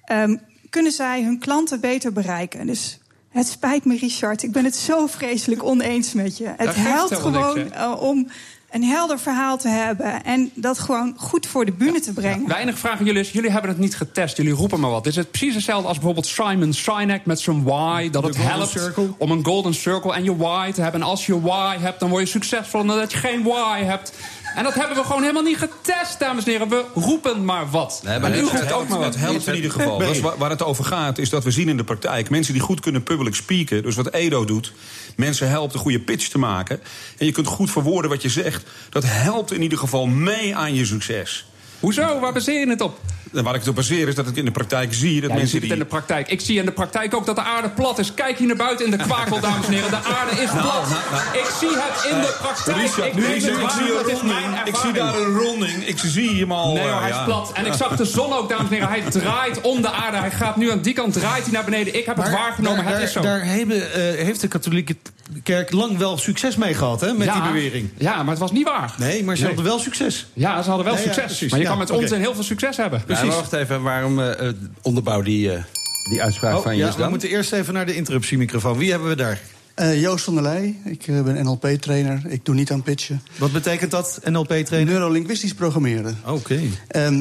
ehm, 0.05 0.37
kunnen 0.69 0.91
zij 0.91 1.23
hun 1.23 1.39
klanten 1.39 1.79
beter 1.79 2.13
bereiken. 2.13 2.67
Dus 2.67 2.99
het 3.29 3.47
spijt 3.47 3.85
me, 3.85 3.97
Richard. 3.97 4.43
Ik 4.43 4.51
ben 4.51 4.63
het 4.65 4.75
zo 4.75 5.07
vreselijk 5.07 5.63
oneens 5.63 6.13
met 6.13 6.37
je. 6.37 6.53
Het 6.57 6.75
helpt 6.75 7.09
helemaal 7.09 7.53
niks, 7.55 7.69
gewoon 7.75 7.93
eh, 7.95 8.01
om 8.01 8.27
een 8.71 8.83
helder 8.83 9.19
verhaal 9.19 9.57
te 9.57 9.67
hebben. 9.67 10.23
En 10.23 10.51
dat 10.53 10.79
gewoon 10.79 11.13
goed 11.17 11.47
voor 11.47 11.65
de 11.65 11.71
bühne 11.71 11.99
te 11.99 12.13
brengen. 12.13 12.77
Vraag 12.77 12.99
aan 12.99 13.05
jullie 13.05 13.21
is, 13.21 13.31
jullie 13.31 13.51
hebben 13.51 13.69
het 13.69 13.79
niet 13.79 13.95
getest. 13.95 14.37
Jullie 14.37 14.53
roepen 14.53 14.79
maar 14.79 14.89
wat. 14.89 15.05
Is 15.05 15.15
het 15.15 15.31
precies 15.31 15.53
hetzelfde 15.53 15.87
als 15.87 15.97
bijvoorbeeld 15.97 16.25
Simon 16.25 16.73
Sinek 16.73 17.25
met 17.25 17.39
zijn 17.39 17.63
why? 17.63 18.09
Dat 18.09 18.21
De 18.21 18.27
het 18.27 18.37
helpt 18.37 18.69
circle? 18.69 19.13
om 19.17 19.31
een 19.31 19.45
golden 19.45 19.73
circle 19.73 20.13
en 20.13 20.23
je 20.23 20.35
why 20.35 20.71
te 20.71 20.81
hebben. 20.81 21.01
En 21.01 21.07
als 21.07 21.25
je 21.25 21.41
why 21.41 21.77
hebt, 21.79 21.99
dan 21.99 22.09
word 22.09 22.23
je 22.23 22.29
succesvol. 22.29 22.79
En 22.79 22.87
dat 22.87 23.11
je 23.11 23.17
geen 23.17 23.43
why 23.43 23.83
hebt... 23.83 24.13
En 24.55 24.63
dat 24.63 24.73
hebben 24.73 24.97
we 24.97 25.03
gewoon 25.03 25.21
helemaal 25.21 25.43
niet 25.43 25.57
getest, 25.57 26.19
dames 26.19 26.43
en 26.45 26.51
heren. 26.51 26.69
We 26.69 26.85
roepen 26.93 27.45
maar 27.45 27.69
wat. 27.69 28.01
Nee, 28.03 28.19
maar 28.19 28.31
en 28.31 28.37
u 28.37 28.41
het 28.41 28.51
roept 28.51 28.65
helpt 28.65 28.81
ook 28.81 28.87
maar 28.87 28.99
wat. 28.99 29.13
Het 29.13 29.23
helpt 29.23 29.47
in 29.47 29.55
ieder 29.55 29.71
geval. 29.71 29.97
Nee. 29.97 30.07
Dat 30.07 30.15
is 30.15 30.21
waar, 30.21 30.37
waar 30.37 30.49
het 30.49 30.63
over 30.63 30.83
gaat, 30.85 31.17
is 31.17 31.29
dat 31.29 31.43
we 31.43 31.51
zien 31.51 31.69
in 31.69 31.77
de 31.77 31.83
praktijk 31.83 32.29
mensen 32.29 32.53
die 32.53 32.61
goed 32.61 32.79
kunnen 32.79 33.03
public 33.03 33.35
speaken. 33.35 33.83
Dus 33.83 33.95
wat 33.95 34.13
Edo 34.13 34.45
doet, 34.45 34.73
mensen 35.21 35.49
helpt 35.49 35.73
een 35.73 35.79
goede 35.79 35.99
pitch 35.99 36.27
te 36.27 36.37
maken. 36.37 36.79
En 37.17 37.25
je 37.25 37.31
kunt 37.31 37.47
goed 37.47 37.71
verwoorden 37.71 38.09
wat 38.09 38.21
je 38.21 38.29
zegt. 38.29 38.63
Dat 38.89 39.03
helpt 39.05 39.53
in 39.53 39.61
ieder 39.61 39.77
geval 39.77 40.05
mee 40.05 40.55
aan 40.55 40.73
je 40.73 40.85
succes. 40.85 41.45
Hoezo? 41.79 42.19
Waar 42.19 42.33
baseer 42.33 42.59
je 42.59 42.69
het 42.69 42.81
op? 42.81 42.99
En 43.33 43.43
waar 43.43 43.53
ik 43.53 43.59
het 43.59 43.69
op 43.69 43.75
baseer 43.75 44.07
is 44.07 44.15
dat 44.15 44.27
ik 44.27 44.35
in 44.35 44.45
de 44.45 44.51
praktijk 44.51 44.93
zie 44.93 45.21
dat 45.21 45.21
Ja, 45.21 45.27
je 45.27 45.33
mensen 45.33 45.47
ziet 45.49 45.61
het 45.61 45.61
die... 45.61 45.71
in 45.71 45.79
de 45.79 45.85
praktijk. 45.85 46.27
Ik 46.27 46.41
zie 46.41 46.59
in 46.59 46.65
de 46.65 46.71
praktijk 46.71 47.15
ook 47.15 47.25
dat 47.25 47.35
de 47.35 47.41
aarde 47.41 47.69
plat 47.69 47.99
is. 47.99 48.13
Kijk 48.13 48.37
hier 48.37 48.47
naar 48.47 48.55
buiten 48.55 48.85
in 48.85 48.91
de 48.91 48.97
kwakel, 48.97 49.39
dames 49.49 49.65
en 49.65 49.73
heren. 49.73 49.89
De 49.89 49.95
aarde 49.95 50.41
is 50.41 50.49
plat. 50.49 50.87
Ik 51.33 51.49
zie 51.59 51.69
het 51.69 52.11
in 52.11 52.21
de 52.21 52.35
praktijk. 52.41 52.77
Richard, 52.77 53.07
ik 53.07 53.25
Richard, 53.25 53.61
ik 53.61 53.69
zie 53.69 53.97
een 53.97 54.03
ronding. 54.03 54.61
Ik 54.65 54.75
zie 54.75 54.91
daar 54.91 55.15
een 55.15 55.33
ronding. 55.37 55.87
Ik 55.87 55.97
zie 55.97 56.39
hem 56.39 56.51
al. 56.51 56.73
Nee 56.73 56.83
hoor, 56.83 56.91
eh, 56.91 56.99
hij 56.99 57.09
is 57.09 57.15
ja. 57.15 57.23
plat. 57.23 57.51
En 57.53 57.65
ik 57.65 57.73
zag 57.73 57.95
de 57.95 58.05
zon 58.05 58.33
ook, 58.33 58.49
dames 58.49 58.69
en 58.69 58.73
heren. 58.73 58.89
Hij 58.89 59.01
draait 59.11 59.61
om 59.61 59.81
de 59.81 59.91
aarde. 59.91 60.17
Hij 60.17 60.31
gaat 60.31 60.55
nu 60.55 60.71
aan 60.71 60.81
die 60.81 60.93
kant, 60.93 61.13
draait 61.13 61.43
hij 61.43 61.51
naar 61.51 61.63
beneden. 61.63 61.95
Ik 61.95 62.05
heb 62.05 62.17
het 62.17 62.31
waargenomen, 62.31 62.83
daar, 62.83 62.93
het 62.93 63.03
is 63.03 63.11
zo. 63.11 63.21
daar 63.21 63.45
hebben, 63.45 63.93
eh, 63.93 64.23
heeft 64.25 64.41
de 64.41 64.47
katholieke 64.47 64.95
kerk 65.43 65.71
lang 65.71 65.97
wel 65.97 66.17
succes 66.17 66.55
mee 66.55 66.73
gehad, 66.73 67.01
hè, 67.01 67.13
met 67.13 67.27
ja, 67.27 67.33
die 67.33 67.51
bewering. 67.51 67.89
Ja, 67.97 68.15
maar 68.17 68.29
het 68.29 68.39
was 68.39 68.51
niet 68.51 68.65
waar. 68.65 68.93
Nee, 68.97 69.23
maar 69.23 69.37
ze 69.37 69.45
hadden 69.45 69.63
wel 69.63 69.79
succes. 69.79 70.25
Ja, 70.33 70.61
ze 70.61 70.69
hadden 70.69 70.85
wel 70.85 70.97
succes. 70.97 71.41
maar 71.49 71.59
je 71.59 71.65
Ja, 71.65 71.69
kan 71.69 71.77
met 71.79 71.89
oké. 71.89 72.01
onzin 72.01 72.19
heel 72.19 72.33
veel 72.33 72.43
succes 72.43 72.77
hebben. 72.77 73.03
Ja, 73.07 73.15
Precies. 73.21 73.41
maar 73.41 73.49
wacht 73.49 73.53
even, 73.63 73.81
waarom 73.81 74.19
eh, 74.19 74.47
eh, 74.47 74.53
onderbouw 74.81 75.21
die, 75.21 75.51
eh, 75.53 75.63
die 76.09 76.21
uitspraak 76.23 76.55
Oh, 76.55 76.63
van 76.63 76.73
je 76.75 76.81
ja, 76.81 76.87
is 76.87 76.95
we 76.95 77.01
dan? 77.01 77.09
moeten 77.09 77.29
eerst 77.29 77.51
even 77.53 77.73
naar 77.73 77.85
de 77.85 77.95
interruptiemicrofoon. 77.95 78.77
Wie 78.77 78.91
hebben 78.91 79.09
we 79.09 79.15
daar? 79.15 79.41
Eh, 79.75 80.01
Joost 80.01 80.23
van 80.23 80.33
der 80.33 80.43
Leij, 80.43 80.75
ik 80.85 81.07
eh, 81.07 81.21
ben 81.21 81.43
NLP-trainer. 81.45 82.21
Ik 82.27 82.45
doe 82.45 82.55
niet 82.55 82.71
aan 82.71 82.83
pitchen. 82.83 83.21
Wat 83.37 83.51
betekent 83.51 83.91
dat, 83.91 84.19
NLP-trainer? 84.23 84.93
Neurolinguistisch 84.93 85.53
programmeren. 85.53 86.17
Oké. 86.25 86.59
Ehm, 86.87 87.13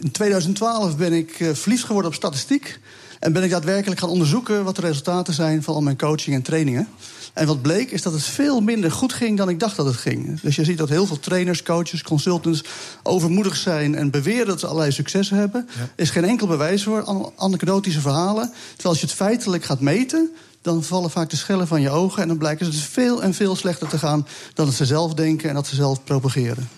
in 0.00 0.10
2012 0.12 0.96
ben 0.96 1.12
ik 1.12 1.40
eh, 1.40 1.48
verliefd 1.52 1.84
geworden 1.84 2.10
op 2.10 2.16
statistiek. 2.16 2.78
En 3.20 3.32
ben 3.32 3.42
ik 3.42 3.50
daadwerkelijk 3.50 4.00
gaan 4.00 4.08
onderzoeken 4.08 4.64
wat 4.64 4.76
de 4.76 4.80
resultaten 4.80 5.34
zijn 5.34 5.62
van 5.62 5.74
al 5.74 5.80
mijn 5.82 5.96
coaching 5.98 6.36
en 6.36 6.42
trainingen. 6.42 6.88
En 7.36 7.46
wat 7.46 7.62
bleek 7.62 7.90
is 7.90 8.02
dat 8.02 8.12
het 8.12 8.22
veel 8.22 8.60
minder 8.60 8.92
goed 8.92 9.12
ging 9.12 9.36
dan 9.36 9.48
ik 9.48 9.60
dacht 9.60 9.76
dat 9.76 9.86
het 9.86 9.96
ging. 9.96 10.40
Dus 10.40 10.56
je 10.56 10.64
ziet 10.64 10.78
dat 10.78 10.88
heel 10.88 11.06
veel 11.06 11.18
trainers, 11.18 11.62
coaches, 11.62 12.02
consultants 12.02 12.64
overmoedig 13.02 13.56
zijn 13.56 13.94
en 13.94 14.10
beweren 14.10 14.46
dat 14.46 14.60
ze 14.60 14.66
allerlei 14.66 14.92
successen 14.92 15.36
hebben. 15.36 15.68
Er 15.78 15.88
is 15.96 16.10
geen 16.10 16.24
enkel 16.24 16.46
bewijs 16.46 16.82
voor, 16.82 17.02
an- 17.02 17.32
anekdotische 17.36 18.00
verhalen. 18.00 18.50
Terwijl 18.68 18.88
als 18.88 19.00
je 19.00 19.06
het 19.06 19.14
feitelijk 19.14 19.64
gaat 19.64 19.80
meten, 19.80 20.30
dan 20.62 20.84
vallen 20.84 21.10
vaak 21.10 21.30
de 21.30 21.36
schellen 21.36 21.66
van 21.66 21.80
je 21.80 21.90
ogen. 21.90 22.22
En 22.22 22.28
dan 22.28 22.38
blijkt 22.38 22.60
het 22.60 22.70
dus 22.70 22.82
veel 22.82 23.22
en 23.22 23.34
veel 23.34 23.56
slechter 23.56 23.88
te 23.88 23.98
gaan 23.98 24.26
dan 24.54 24.66
dat 24.66 24.74
ze 24.74 24.84
zelf 24.84 25.14
denken 25.14 25.48
en 25.48 25.54
dat 25.54 25.66
ze 25.66 25.74
zelf 25.74 26.04
propageren. 26.04 26.68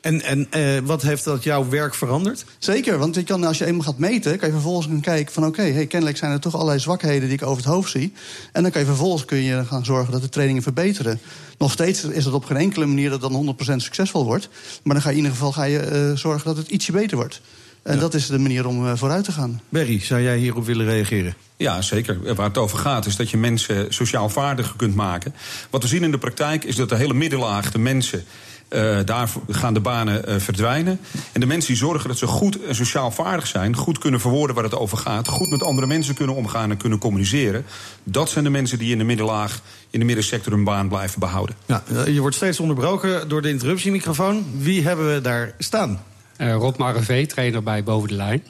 En, 0.00 0.22
en 0.22 0.46
eh, 0.50 0.78
wat 0.84 1.02
heeft 1.02 1.24
dat 1.24 1.42
jouw 1.42 1.68
werk 1.68 1.94
veranderd? 1.94 2.44
Zeker, 2.58 2.98
want 2.98 3.14
je 3.14 3.22
kan, 3.22 3.44
als 3.44 3.58
je 3.58 3.66
eenmaal 3.66 3.84
gaat 3.84 3.98
meten, 3.98 4.38
kan 4.38 4.48
je 4.48 4.54
vervolgens 4.54 4.86
gaan 4.86 5.00
kijken 5.00 5.32
van 5.32 5.46
oké, 5.46 5.62
hey, 5.62 5.86
kennelijk 5.86 6.18
zijn 6.18 6.32
er 6.32 6.40
toch 6.40 6.54
allerlei 6.54 6.78
zwakheden 6.78 7.28
die 7.28 7.38
ik 7.38 7.42
over 7.42 7.62
het 7.62 7.72
hoofd 7.72 7.90
zie. 7.90 8.12
En 8.52 8.62
dan 8.62 8.70
kan 8.70 8.80
je 8.80 8.86
vervolgens 8.86 9.24
kun 9.24 9.42
je 9.42 9.64
gaan 9.64 9.84
zorgen 9.84 10.12
dat 10.12 10.22
de 10.22 10.28
trainingen 10.28 10.62
verbeteren. 10.62 11.20
Nog 11.58 11.72
steeds 11.72 12.04
is 12.04 12.24
het 12.24 12.34
op 12.34 12.44
geen 12.44 12.56
enkele 12.56 12.86
manier 12.86 13.10
dat 13.10 13.22
het 13.22 13.32
dan 13.32 13.56
100% 13.72 13.76
succesvol 13.76 14.24
wordt. 14.24 14.48
Maar 14.82 14.94
dan 14.94 15.02
ga 15.02 15.10
je 15.10 15.16
in 15.16 15.22
ieder 15.22 15.36
geval 15.36 15.52
ga 15.52 15.64
je, 15.64 15.78
eh, 15.78 16.12
zorgen 16.16 16.46
dat 16.46 16.56
het 16.56 16.68
ietsje 16.68 16.92
beter 16.92 17.16
wordt. 17.16 17.40
En 17.82 17.98
dat 17.98 18.14
is 18.14 18.26
de 18.26 18.38
manier 18.38 18.66
om 18.66 18.86
eh, 18.86 18.92
vooruit 18.96 19.24
te 19.24 19.32
gaan. 19.32 19.60
Berry, 19.68 20.00
zou 20.00 20.22
jij 20.22 20.38
hierop 20.38 20.64
willen 20.64 20.86
reageren? 20.86 21.34
Ja, 21.56 21.82
zeker. 21.82 22.34
Waar 22.34 22.46
het 22.46 22.58
over 22.58 22.78
gaat 22.78 23.06
is 23.06 23.16
dat 23.16 23.30
je 23.30 23.36
mensen 23.36 23.94
sociaal 23.94 24.28
vaardiger 24.28 24.76
kunt 24.76 24.94
maken. 24.94 25.34
Wat 25.70 25.82
we 25.82 25.88
zien 25.88 26.02
in 26.02 26.10
de 26.10 26.18
praktijk 26.18 26.64
is 26.64 26.76
dat 26.76 26.88
de 26.88 26.96
hele 26.96 27.14
middenlaag, 27.14 27.72
de 27.72 27.78
mensen... 27.78 28.24
eh, 28.68 28.98
daar 29.04 29.28
gaan 29.48 29.74
de 29.74 29.80
banen 29.80 30.26
eh, 30.26 30.36
verdwijnen. 30.38 31.00
En 31.32 31.40
de 31.40 31.46
mensen 31.46 31.68
die 31.68 31.76
zorgen 31.76 32.08
dat 32.08 32.18
ze 32.18 32.26
goed 32.26 32.64
en 32.64 32.74
sociaal 32.74 33.10
vaardig 33.10 33.46
zijn... 33.46 33.76
goed 33.76 33.98
kunnen 33.98 34.20
verwoorden 34.20 34.54
waar 34.54 34.64
het 34.64 34.74
over 34.74 34.98
gaat... 34.98 35.28
goed 35.28 35.50
met 35.50 35.62
andere 35.62 35.86
mensen 35.86 36.14
kunnen 36.14 36.34
omgaan 36.34 36.70
en 36.70 36.76
kunnen 36.76 36.98
communiceren... 36.98 37.64
dat 38.04 38.30
zijn 38.30 38.44
de 38.44 38.50
mensen 38.50 38.78
die 38.78 38.92
in 38.92 38.98
de 38.98 39.04
middenlaag, 39.04 39.60
in 39.90 39.98
de 39.98 40.04
middensector... 40.04 40.52
hun 40.52 40.64
baan 40.64 40.88
blijven 40.88 41.20
behouden. 41.20 41.56
Ja, 41.66 41.82
eh, 41.92 42.06
je 42.06 42.20
wordt 42.20 42.36
steeds 42.36 42.60
onderbroken 42.60 43.28
door 43.28 43.42
de 43.42 43.48
interruptiemicrofoon. 43.48 44.44
Wie 44.58 44.82
hebben 44.82 45.14
we 45.14 45.20
daar 45.20 45.54
staan? 45.58 46.02
Eh 46.36 46.52
Rob 46.52 46.76
Marrevee, 46.76 47.26
trainer 47.26 47.62
bij 47.62 47.82
Boven 47.82 48.08
de 48.08 48.14
Lijn. 48.14 48.42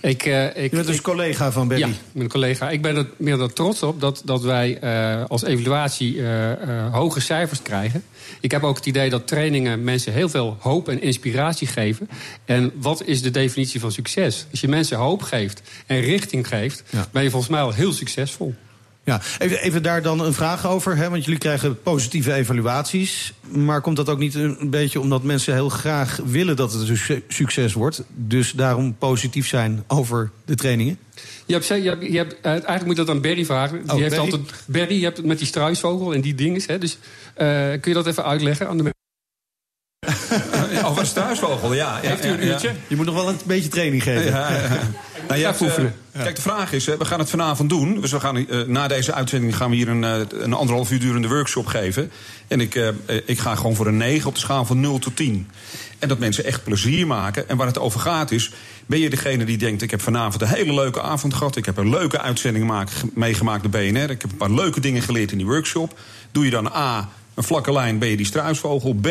Ik, 0.00 0.22
eh, 0.24 0.46
ik, 0.46 0.54
Je 0.56 0.68
bent 0.70 0.86
dus 0.86 0.96
ik- 0.96 1.02
collega 1.02 1.52
van 1.52 1.68
Berry. 1.68 1.82
Ja, 1.88 1.88
mijn 2.12 2.28
collega. 2.28 2.70
Ik 2.70 2.82
ben 2.82 2.96
er 2.96 3.06
meer 3.16 3.36
dan 3.36 3.52
trots 3.52 3.82
op 3.82 4.00
dat, 4.00 4.22
dat 4.24 4.42
wij 4.42 4.78
eh, 4.78 5.24
als 5.28 5.42
evaluatie 5.44 6.22
eh, 6.26 6.94
hoge 6.94 7.20
cijfers 7.20 7.62
krijgen. 7.62 8.02
Ik 8.40 8.50
heb 8.50 8.62
ook 8.64 8.76
het 8.76 8.86
idee 8.86 9.10
dat 9.10 9.26
trainingen 9.26 9.84
mensen 9.84 10.12
heel 10.12 10.28
veel 10.28 10.56
hoop 10.60 10.88
en 10.88 11.02
inspiratie 11.02 11.66
geven. 11.66 12.08
En 12.44 12.72
wat 12.80 13.02
is 13.04 13.22
de 13.22 13.30
definitie 13.30 13.80
van 13.80 13.92
succes? 13.92 14.46
Als 14.50 14.60
je 14.60 14.68
mensen 14.68 14.96
hoop 14.98 15.22
geeft 15.22 15.62
en 15.86 16.00
richting 16.00 16.48
geeft, 16.48 16.82
Ja. 16.90 17.06
ben 17.12 17.22
je 17.22 17.30
volgens 17.30 17.50
mij 17.52 17.60
al 17.60 17.72
heel 17.72 17.92
succesvol. 17.92 18.54
Ja, 19.08 19.20
even, 19.38 19.62
even 19.62 19.82
daar 19.82 20.02
dan 20.02 20.20
een 20.20 20.32
vraag 20.32 20.66
over. 20.66 20.96
Hè, 20.96 21.10
want 21.10 21.24
jullie 21.24 21.38
krijgen 21.40 21.82
positieve 21.82 22.32
evaluaties. 22.32 23.32
Maar 23.50 23.80
komt 23.80 23.96
dat 23.96 24.08
ook 24.08 24.18
niet 24.18 24.34
een 24.34 24.70
beetje 24.70 25.00
omdat 25.00 25.22
mensen 25.22 25.54
heel 25.54 25.68
graag 25.68 26.20
willen 26.24 26.56
dat 26.56 26.72
het 26.72 26.88
een 26.88 27.22
succes 27.28 27.72
wordt? 27.72 28.02
Dus 28.14 28.52
daarom 28.52 28.96
positief 28.98 29.46
zijn 29.46 29.84
over 29.86 30.30
de 30.44 30.54
trainingen? 30.54 30.98
Je 31.46 31.52
hebt, 31.54 31.66
je 31.66 31.74
hebt, 31.74 32.06
je 32.06 32.16
hebt, 32.16 32.36
eh, 32.40 32.50
eigenlijk 32.50 32.84
moet 32.84 32.96
je 32.96 33.04
dat 33.04 33.14
aan 33.14 33.20
Berry 33.20 33.44
vragen. 33.44 33.82
Die 33.82 33.92
Oh, 33.92 33.98
heeft 33.98 34.16
Berry? 34.16 34.32
altijd, 34.32 34.64
Berry, 34.66 34.98
je 34.98 35.04
hebt 35.04 35.16
het 35.16 35.26
met 35.26 35.38
die 35.38 35.46
struisvogel 35.46 36.14
en 36.14 36.20
die 36.20 36.34
dingen. 36.34 36.80
Dus 36.80 36.98
eh, 37.34 37.46
kun 37.68 37.80
je 37.90 37.94
dat 37.94 38.06
even 38.06 38.24
uitleggen 38.24 38.68
aan 38.68 38.76
de 38.76 38.82
Over 38.82 38.97
een 40.98 41.06
struisvogel, 41.06 41.74
ja. 41.74 41.98
ja 42.02 42.08
Heeft 42.08 42.24
u 42.24 42.28
een 42.28 42.38
ja, 42.40 42.44
ja. 42.44 42.50
uurtje? 42.52 42.72
Je 42.86 42.96
moet 42.96 43.06
nog 43.06 43.14
wel 43.14 43.28
een 43.28 43.36
beetje 43.44 43.68
training 43.68 44.02
geven. 44.02 44.24
Ja, 44.24 44.52
ja, 44.52 44.62
ja. 44.62 44.80
Nou, 45.28 45.54
oefenen. 45.60 45.94
eh, 46.12 46.22
Kijk, 46.22 46.36
de 46.36 46.42
vraag 46.42 46.72
is, 46.72 46.88
eh, 46.88 46.96
we 46.98 47.04
gaan 47.04 47.18
het 47.18 47.30
vanavond 47.30 47.68
doen. 47.70 48.00
Dus 48.00 48.10
we 48.10 48.20
gaan, 48.20 48.36
eh, 48.48 48.60
na 48.66 48.88
deze 48.88 49.12
uitzending 49.14 49.56
gaan 49.56 49.70
we 49.70 49.76
hier 49.76 49.88
een, 49.88 50.04
eh, 50.04 50.20
een 50.30 50.52
anderhalf 50.52 50.90
uur 50.90 51.00
durende 51.00 51.28
workshop 51.28 51.66
geven. 51.66 52.10
En 52.48 52.60
ik, 52.60 52.92
ik 53.26 53.38
ga 53.38 53.54
gewoon 53.54 53.74
voor 53.74 53.86
een 53.86 53.96
9 53.96 54.28
op 54.28 54.34
de 54.34 54.40
schaal 54.40 54.64
van 54.64 54.80
0 54.80 54.98
tot 54.98 55.16
10. 55.16 55.48
En 55.98 56.08
dat 56.08 56.18
mensen 56.18 56.44
echt 56.44 56.64
plezier 56.64 57.06
maken. 57.06 57.48
En 57.48 57.56
waar 57.56 57.66
het 57.66 57.78
over 57.78 58.00
gaat 58.00 58.30
is, 58.30 58.50
ben 58.86 58.98
je 58.98 59.10
degene 59.10 59.44
die 59.44 59.58
denkt... 59.58 59.82
ik 59.82 59.90
heb 59.90 60.00
vanavond 60.02 60.42
een 60.42 60.48
hele 60.48 60.74
leuke 60.74 61.02
avond 61.02 61.34
gehad. 61.34 61.56
Ik 61.56 61.64
heb 61.64 61.76
een 61.76 61.90
leuke 61.90 62.20
uitzending 62.20 62.66
maak- 62.66 62.90
meegemaakt 63.14 63.70
bij 63.70 63.90
BNR. 63.92 64.10
Ik 64.10 64.22
heb 64.22 64.30
een 64.30 64.36
paar 64.36 64.50
leuke 64.50 64.80
dingen 64.80 65.02
geleerd 65.02 65.30
in 65.32 65.38
die 65.38 65.46
workshop. 65.46 65.98
Doe 66.32 66.44
je 66.44 66.50
dan 66.50 66.66
A, 66.74 67.08
een 67.34 67.42
vlakke 67.44 67.72
lijn, 67.72 67.98
ben 67.98 68.08
je 68.08 68.16
die 68.16 68.26
struisvogel. 68.26 68.94
B, 68.94 69.08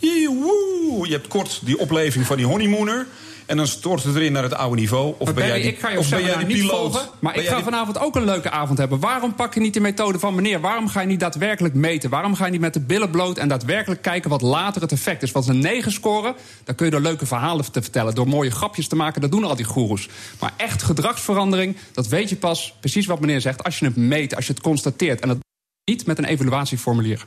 Je 0.00 1.06
hebt 1.08 1.28
kort 1.28 1.60
die 1.64 1.78
opleving 1.78 2.26
van 2.26 2.36
die 2.36 2.46
honeymooner. 2.46 3.06
En 3.46 3.56
dan 3.56 3.66
stort 3.66 4.02
het 4.02 4.16
erin 4.16 4.32
naar 4.32 4.42
het 4.42 4.54
oude 4.54 4.76
niveau. 4.80 5.14
Of 5.18 5.24
Maar 5.24 5.34
ben 5.34 5.46
jij 5.46 5.60
die, 5.60 5.70
ik 5.70 5.78
ga 5.78 5.90
je 5.90 5.98
of 5.98 6.08
ben 6.08 6.24
jij 6.24 6.36
die 6.44 6.46
piloot? 6.46 6.70
volgen. 6.92 7.08
Maar 7.18 7.36
ik 7.36 7.46
ga 7.46 7.54
die- 7.54 7.64
vanavond 7.64 7.98
ook 7.98 8.16
een 8.16 8.24
leuke 8.24 8.50
avond 8.50 8.78
hebben. 8.78 9.00
Waarom 9.00 9.34
pak 9.34 9.54
je 9.54 9.60
niet 9.60 9.74
de 9.74 9.80
methode 9.80 10.18
van 10.18 10.34
meneer? 10.34 10.60
Waarom 10.60 10.88
ga 10.88 11.00
je 11.00 11.06
niet 11.06 11.20
daadwerkelijk 11.20 11.74
meten? 11.74 12.10
Waarom 12.10 12.34
ga 12.34 12.44
je 12.44 12.50
niet 12.50 12.60
met 12.60 12.74
de 12.74 12.80
billen 12.80 13.10
bloot 13.10 13.38
en 13.38 13.48
daadwerkelijk 13.48 14.02
kijken 14.02 14.30
wat 14.30 14.42
later 14.42 14.82
het 14.82 14.92
effect 14.92 15.22
is? 15.22 15.32
Want 15.32 15.46
een 15.48 15.58
9 15.58 15.92
scoren, 15.92 16.34
dan 16.64 16.74
kun 16.74 16.86
je 16.86 16.92
er 16.92 17.00
leuke 17.02 17.26
verhalen 17.26 17.72
te 17.72 17.82
vertellen. 17.82 18.14
Door 18.14 18.28
mooie 18.28 18.50
grapjes 18.50 18.88
te 18.88 18.96
maken, 18.96 19.20
dat 19.20 19.30
doen 19.30 19.44
al 19.44 19.56
die 19.56 19.64
goeroes. 19.64 20.08
Maar 20.40 20.52
echt 20.56 20.82
gedragsverandering, 20.82 21.76
dat 21.92 22.06
weet 22.08 22.28
je 22.28 22.36
pas, 22.36 22.74
precies 22.80 23.06
wat 23.06 23.20
meneer 23.20 23.40
zegt, 23.40 23.64
als 23.64 23.78
je 23.78 23.84
het 23.84 23.96
meet, 23.96 24.36
als 24.36 24.46
je 24.46 24.52
het 24.52 24.62
constateert. 24.62 25.20
En 25.20 25.28
dat 25.28 25.38
niet 25.84 26.06
met 26.06 26.18
een 26.18 26.24
evaluatieformulier. 26.24 27.24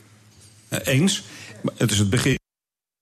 Eh, 0.68 0.80
Eens. 0.94 1.24
Het 1.78 1.92
is 1.92 2.00
het 2.00 2.10
begin. 2.10 2.38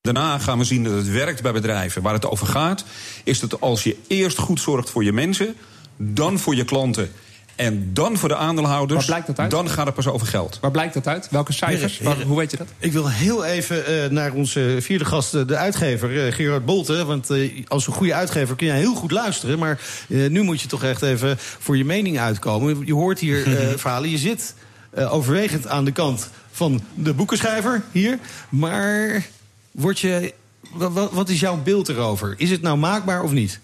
Daarna 0.01 0.37
gaan 0.39 0.57
we 0.57 0.63
zien 0.63 0.83
dat 0.83 0.93
het 0.93 1.11
werkt 1.11 1.41
bij 1.41 1.51
bedrijven. 1.51 2.01
Waar 2.01 2.13
het 2.13 2.25
over 2.25 2.47
gaat, 2.47 2.83
is 3.23 3.39
dat 3.39 3.61
als 3.61 3.83
je 3.83 3.97
eerst 4.07 4.37
goed 4.37 4.59
zorgt 4.61 4.89
voor 4.89 5.03
je 5.03 5.13
mensen, 5.13 5.55
dan 5.97 6.39
voor 6.39 6.55
je 6.55 6.63
klanten 6.65 7.11
en 7.55 7.89
dan 7.93 8.17
voor 8.17 8.29
de 8.29 8.35
aandeelhouders, 8.35 8.97
Waar 8.99 9.05
blijkt 9.07 9.27
dat 9.27 9.39
uit? 9.39 9.51
dan 9.51 9.69
gaat 9.69 9.85
het 9.85 9.95
pas 9.95 10.07
over 10.07 10.27
geld. 10.27 10.57
Waar 10.61 10.71
blijkt 10.71 10.93
dat 10.93 11.07
uit? 11.07 11.27
Welke 11.31 11.53
cijfers? 11.53 11.91
Heren, 11.91 12.05
heren. 12.05 12.17
Waar- 12.17 12.27
hoe 12.27 12.37
weet 12.37 12.51
je 12.51 12.57
dat? 12.57 12.67
Ik 12.79 12.91
wil 12.91 13.09
heel 13.09 13.45
even 13.45 13.85
eh, 13.85 14.09
naar 14.09 14.33
onze 14.33 14.77
vierde 14.79 15.05
gast, 15.05 15.33
eh, 15.33 15.47
de 15.47 15.55
uitgever, 15.57 16.25
eh, 16.27 16.33
Gerard 16.33 16.65
Bolte. 16.65 17.05
Want 17.05 17.29
eh, 17.29 17.65
als 17.67 17.87
een 17.87 17.93
goede 17.93 18.13
uitgever 18.13 18.55
kun 18.55 18.67
je 18.67 18.73
heel 18.73 18.95
goed 18.95 19.11
luisteren. 19.11 19.59
Maar 19.59 19.79
eh, 20.09 20.29
nu 20.29 20.41
moet 20.41 20.61
je 20.61 20.67
toch 20.67 20.83
echt 20.83 21.01
even 21.01 21.35
voor 21.39 21.77
je 21.77 21.85
mening 21.85 22.19
uitkomen. 22.19 22.85
Je 22.85 22.93
hoort 22.93 23.19
hier 23.19 23.57
eh, 23.57 23.67
verhalen. 23.77 24.09
Je 24.09 24.17
zit 24.17 24.55
eh, 24.91 25.13
overwegend 25.13 25.67
aan 25.67 25.85
de 25.85 25.91
kant 25.91 26.29
van 26.51 26.81
de 26.93 27.13
boekenschrijver 27.13 27.81
hier. 27.91 28.19
Maar 28.49 29.25
word 29.71 29.99
je, 29.99 30.33
wa- 30.73 30.91
wa- 30.91 31.09
wat 31.11 31.29
is 31.29 31.39
jouw 31.39 31.57
beeld 31.61 31.89
erover? 31.89 32.33
Is 32.37 32.49
het 32.49 32.61
nou 32.61 32.77
maakbaar 32.77 33.23
of 33.23 33.31
niet? 33.31 33.59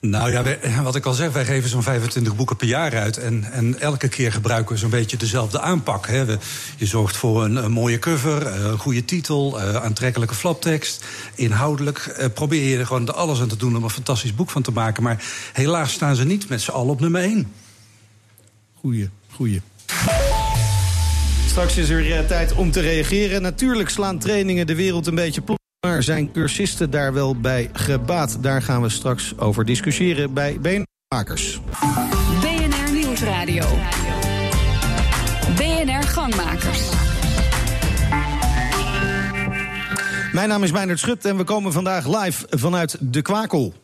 Nou 0.00 0.32
ja, 0.32 0.42
wij- 0.42 0.60
wat 0.82 0.94
ik 0.96 1.06
al 1.06 1.12
zeg, 1.12 1.32
wij 1.32 1.44
geven 1.44 1.70
zo'n 1.70 1.82
25 1.82 2.36
boeken 2.36 2.56
per 2.56 2.66
jaar 2.66 2.96
uit. 2.98 3.16
En, 3.16 3.44
en 3.52 3.80
elke 3.80 4.08
keer 4.08 4.32
gebruiken 4.32 4.72
we 4.74 4.80
zo'n 4.80 4.90
beetje 4.90 5.16
dezelfde 5.16 5.60
aanpak. 5.60 6.06
Hè. 6.06 6.24
We- 6.24 6.38
je 6.76 6.86
zorgt 6.86 7.16
voor 7.16 7.44
een, 7.44 7.56
een 7.56 7.72
mooie 7.72 7.98
cover, 7.98 8.46
eh, 8.46 8.64
een 8.64 8.78
goede 8.78 9.04
titel, 9.04 9.60
eh, 9.60 9.74
aantrekkelijke 9.74 10.34
flaptekst. 10.34 11.04
Inhoudelijk 11.34 11.98
eh, 11.98 12.26
probeer 12.34 12.68
je 12.68 12.78
er 12.78 12.86
gewoon 12.86 13.14
alles 13.14 13.40
aan 13.40 13.48
te 13.48 13.56
doen 13.56 13.76
om 13.76 13.84
een 13.84 13.90
fantastisch 13.90 14.34
boek 14.34 14.50
van 14.50 14.62
te 14.62 14.72
maken. 14.72 15.02
Maar 15.02 15.24
helaas 15.52 15.92
staan 15.92 16.16
ze 16.16 16.24
niet 16.24 16.48
met 16.48 16.60
z'n 16.60 16.70
allen 16.70 16.92
op 16.92 17.00
nummer 17.00 17.22
1. 17.22 17.52
Goeie, 18.74 19.08
goeie. 19.34 19.60
Straks 21.50 21.76
is 21.76 21.88
er 21.88 22.12
eh, 22.12 22.26
tijd 22.26 22.52
om 22.52 22.70
te 22.70 22.80
reageren. 22.80 23.42
Natuurlijk 23.42 23.88
slaan 23.88 24.18
trainingen 24.18 24.66
de 24.66 24.74
wereld 24.74 25.06
een 25.06 25.14
beetje 25.14 25.40
plat. 25.40 25.58
Maar 25.86 26.02
zijn 26.02 26.32
cursisten 26.32 26.90
daar 26.90 27.12
wel 27.12 27.40
bij 27.40 27.70
gebaat? 27.72 28.38
Daar 28.40 28.62
gaan 28.62 28.82
we 28.82 28.88
straks 28.88 29.38
over 29.38 29.64
discussiëren 29.64 30.34
bij 30.34 30.58
Beenmakers. 30.60 31.60
BNR 32.40 32.92
Nieuwsradio. 32.92 33.64
BNR 35.56 36.02
Gangmakers. 36.02 36.80
Mijn 40.32 40.48
naam 40.48 40.62
is 40.62 40.72
Meijnerd 40.72 40.98
Schut 40.98 41.24
en 41.24 41.36
we 41.36 41.44
komen 41.44 41.72
vandaag 41.72 42.22
live 42.22 42.46
vanuit 42.50 42.96
De 43.00 43.22
Kwakel. 43.22 43.74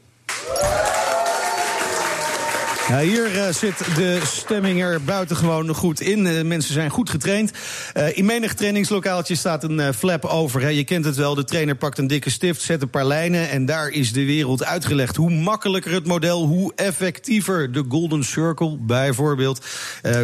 Ja, 2.89 3.01
hier 3.01 3.39
eh, 3.39 3.53
zit 3.53 3.79
de 3.79 4.21
stemming 4.25 4.83
er 4.83 5.03
buitengewoon 5.03 5.75
goed 5.75 6.01
in. 6.01 6.27
Eh, 6.27 6.43
mensen 6.43 6.73
zijn 6.73 6.91
goed 6.91 7.11
getraind. 7.11 7.51
Eh, 7.93 8.17
in 8.17 8.25
menig 8.25 8.55
trainingslokaaltje 8.55 9.35
staat 9.35 9.65
een 9.65 9.95
flap 9.95 10.25
over. 10.25 10.61
Hè. 10.61 10.69
Je 10.69 10.85
kent 10.85 11.05
het 11.05 11.17
wel, 11.17 11.35
de 11.35 11.45
trainer 11.45 11.75
pakt 11.75 11.99
een 11.99 12.07
dikke 12.07 12.31
stift, 12.31 12.63
zet 12.63 12.83
een 12.83 12.91
paar 12.91 13.05
lijnen... 13.05 13.51
en 13.51 13.67
daar 13.67 13.89
is 13.89 14.13
de 14.13 14.25
wereld 14.25 14.65
uitgelegd. 14.65 15.17
Hoe 15.17 15.31
makkelijker 15.31 15.93
het 15.93 16.07
model, 16.07 16.47
hoe 16.47 16.73
effectiever. 16.75 17.73
De 17.73 17.85
Golden 17.89 18.25
Circle 18.25 18.77
bijvoorbeeld, 18.81 19.65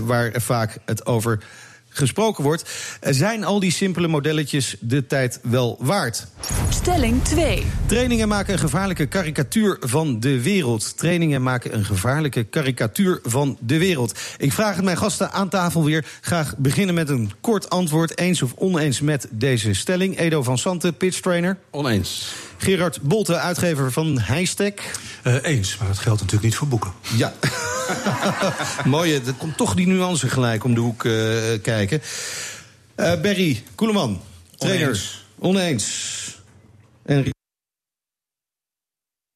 waar 0.02 0.32
vaak 0.40 0.78
het 0.84 1.06
over 1.06 1.38
gesproken 1.92 2.44
wordt. 2.44 2.70
Zijn 3.00 3.44
al 3.44 3.60
die 3.60 3.72
simpele 3.72 4.08
modelletjes 4.08 4.76
de 4.80 5.06
tijd 5.06 5.40
wel 5.42 5.76
waard? 5.80 6.26
Stelling 6.68 7.24
2. 7.24 7.62
Trainingen 7.86 8.28
maken 8.28 8.52
een 8.52 8.58
gevaarlijke 8.58 9.06
karikatuur 9.06 9.76
van 9.80 10.20
de 10.20 10.42
wereld. 10.42 10.96
Trainingen 10.96 11.42
maken 11.42 11.74
een 11.74 11.84
gevaarlijke 11.84 12.44
karikatuur 12.44 13.20
van 13.22 13.56
de 13.60 13.78
wereld. 13.78 14.18
Ik 14.38 14.52
vraag 14.52 14.74
het 14.74 14.84
mijn 14.84 14.96
gasten 14.96 15.32
aan 15.32 15.48
tafel 15.48 15.84
weer. 15.84 16.04
Graag 16.20 16.56
beginnen 16.56 16.94
met 16.94 17.08
een 17.08 17.32
kort 17.40 17.70
antwoord. 17.70 18.18
Eens 18.18 18.42
of 18.42 18.52
oneens 18.56 19.00
met 19.00 19.26
deze 19.30 19.74
stelling. 19.74 20.18
Edo 20.18 20.42
van 20.42 20.58
Santen, 20.58 20.96
pitchtrainer. 20.96 21.58
Oneens. 21.70 22.32
Gerard 22.56 23.00
Bolte, 23.02 23.36
uitgever 23.36 23.92
van 23.92 24.18
Heistek. 24.18 24.90
Eh, 25.22 25.34
eens, 25.42 25.76
maar 25.78 25.88
dat 25.88 25.98
geldt 25.98 26.20
natuurlijk 26.20 26.44
niet 26.44 26.56
voor 26.56 26.68
boeken. 26.68 26.92
Ja. 27.16 27.32
Mooi, 28.84 29.14
er 29.14 29.34
komt 29.38 29.56
toch 29.56 29.74
die 29.74 29.86
nuance 29.86 30.28
gelijk 30.28 30.64
om 30.64 30.74
de 30.74 30.80
hoek 30.80 31.04
eh, 31.04 31.12
kijken. 31.62 32.02
Eh 32.94 33.20
Berry 33.20 33.62
Koeleman, 33.74 34.20
trainer. 34.58 34.86
Oneens. 34.86 35.24
Oneens. 35.38 36.40
En 37.04 37.24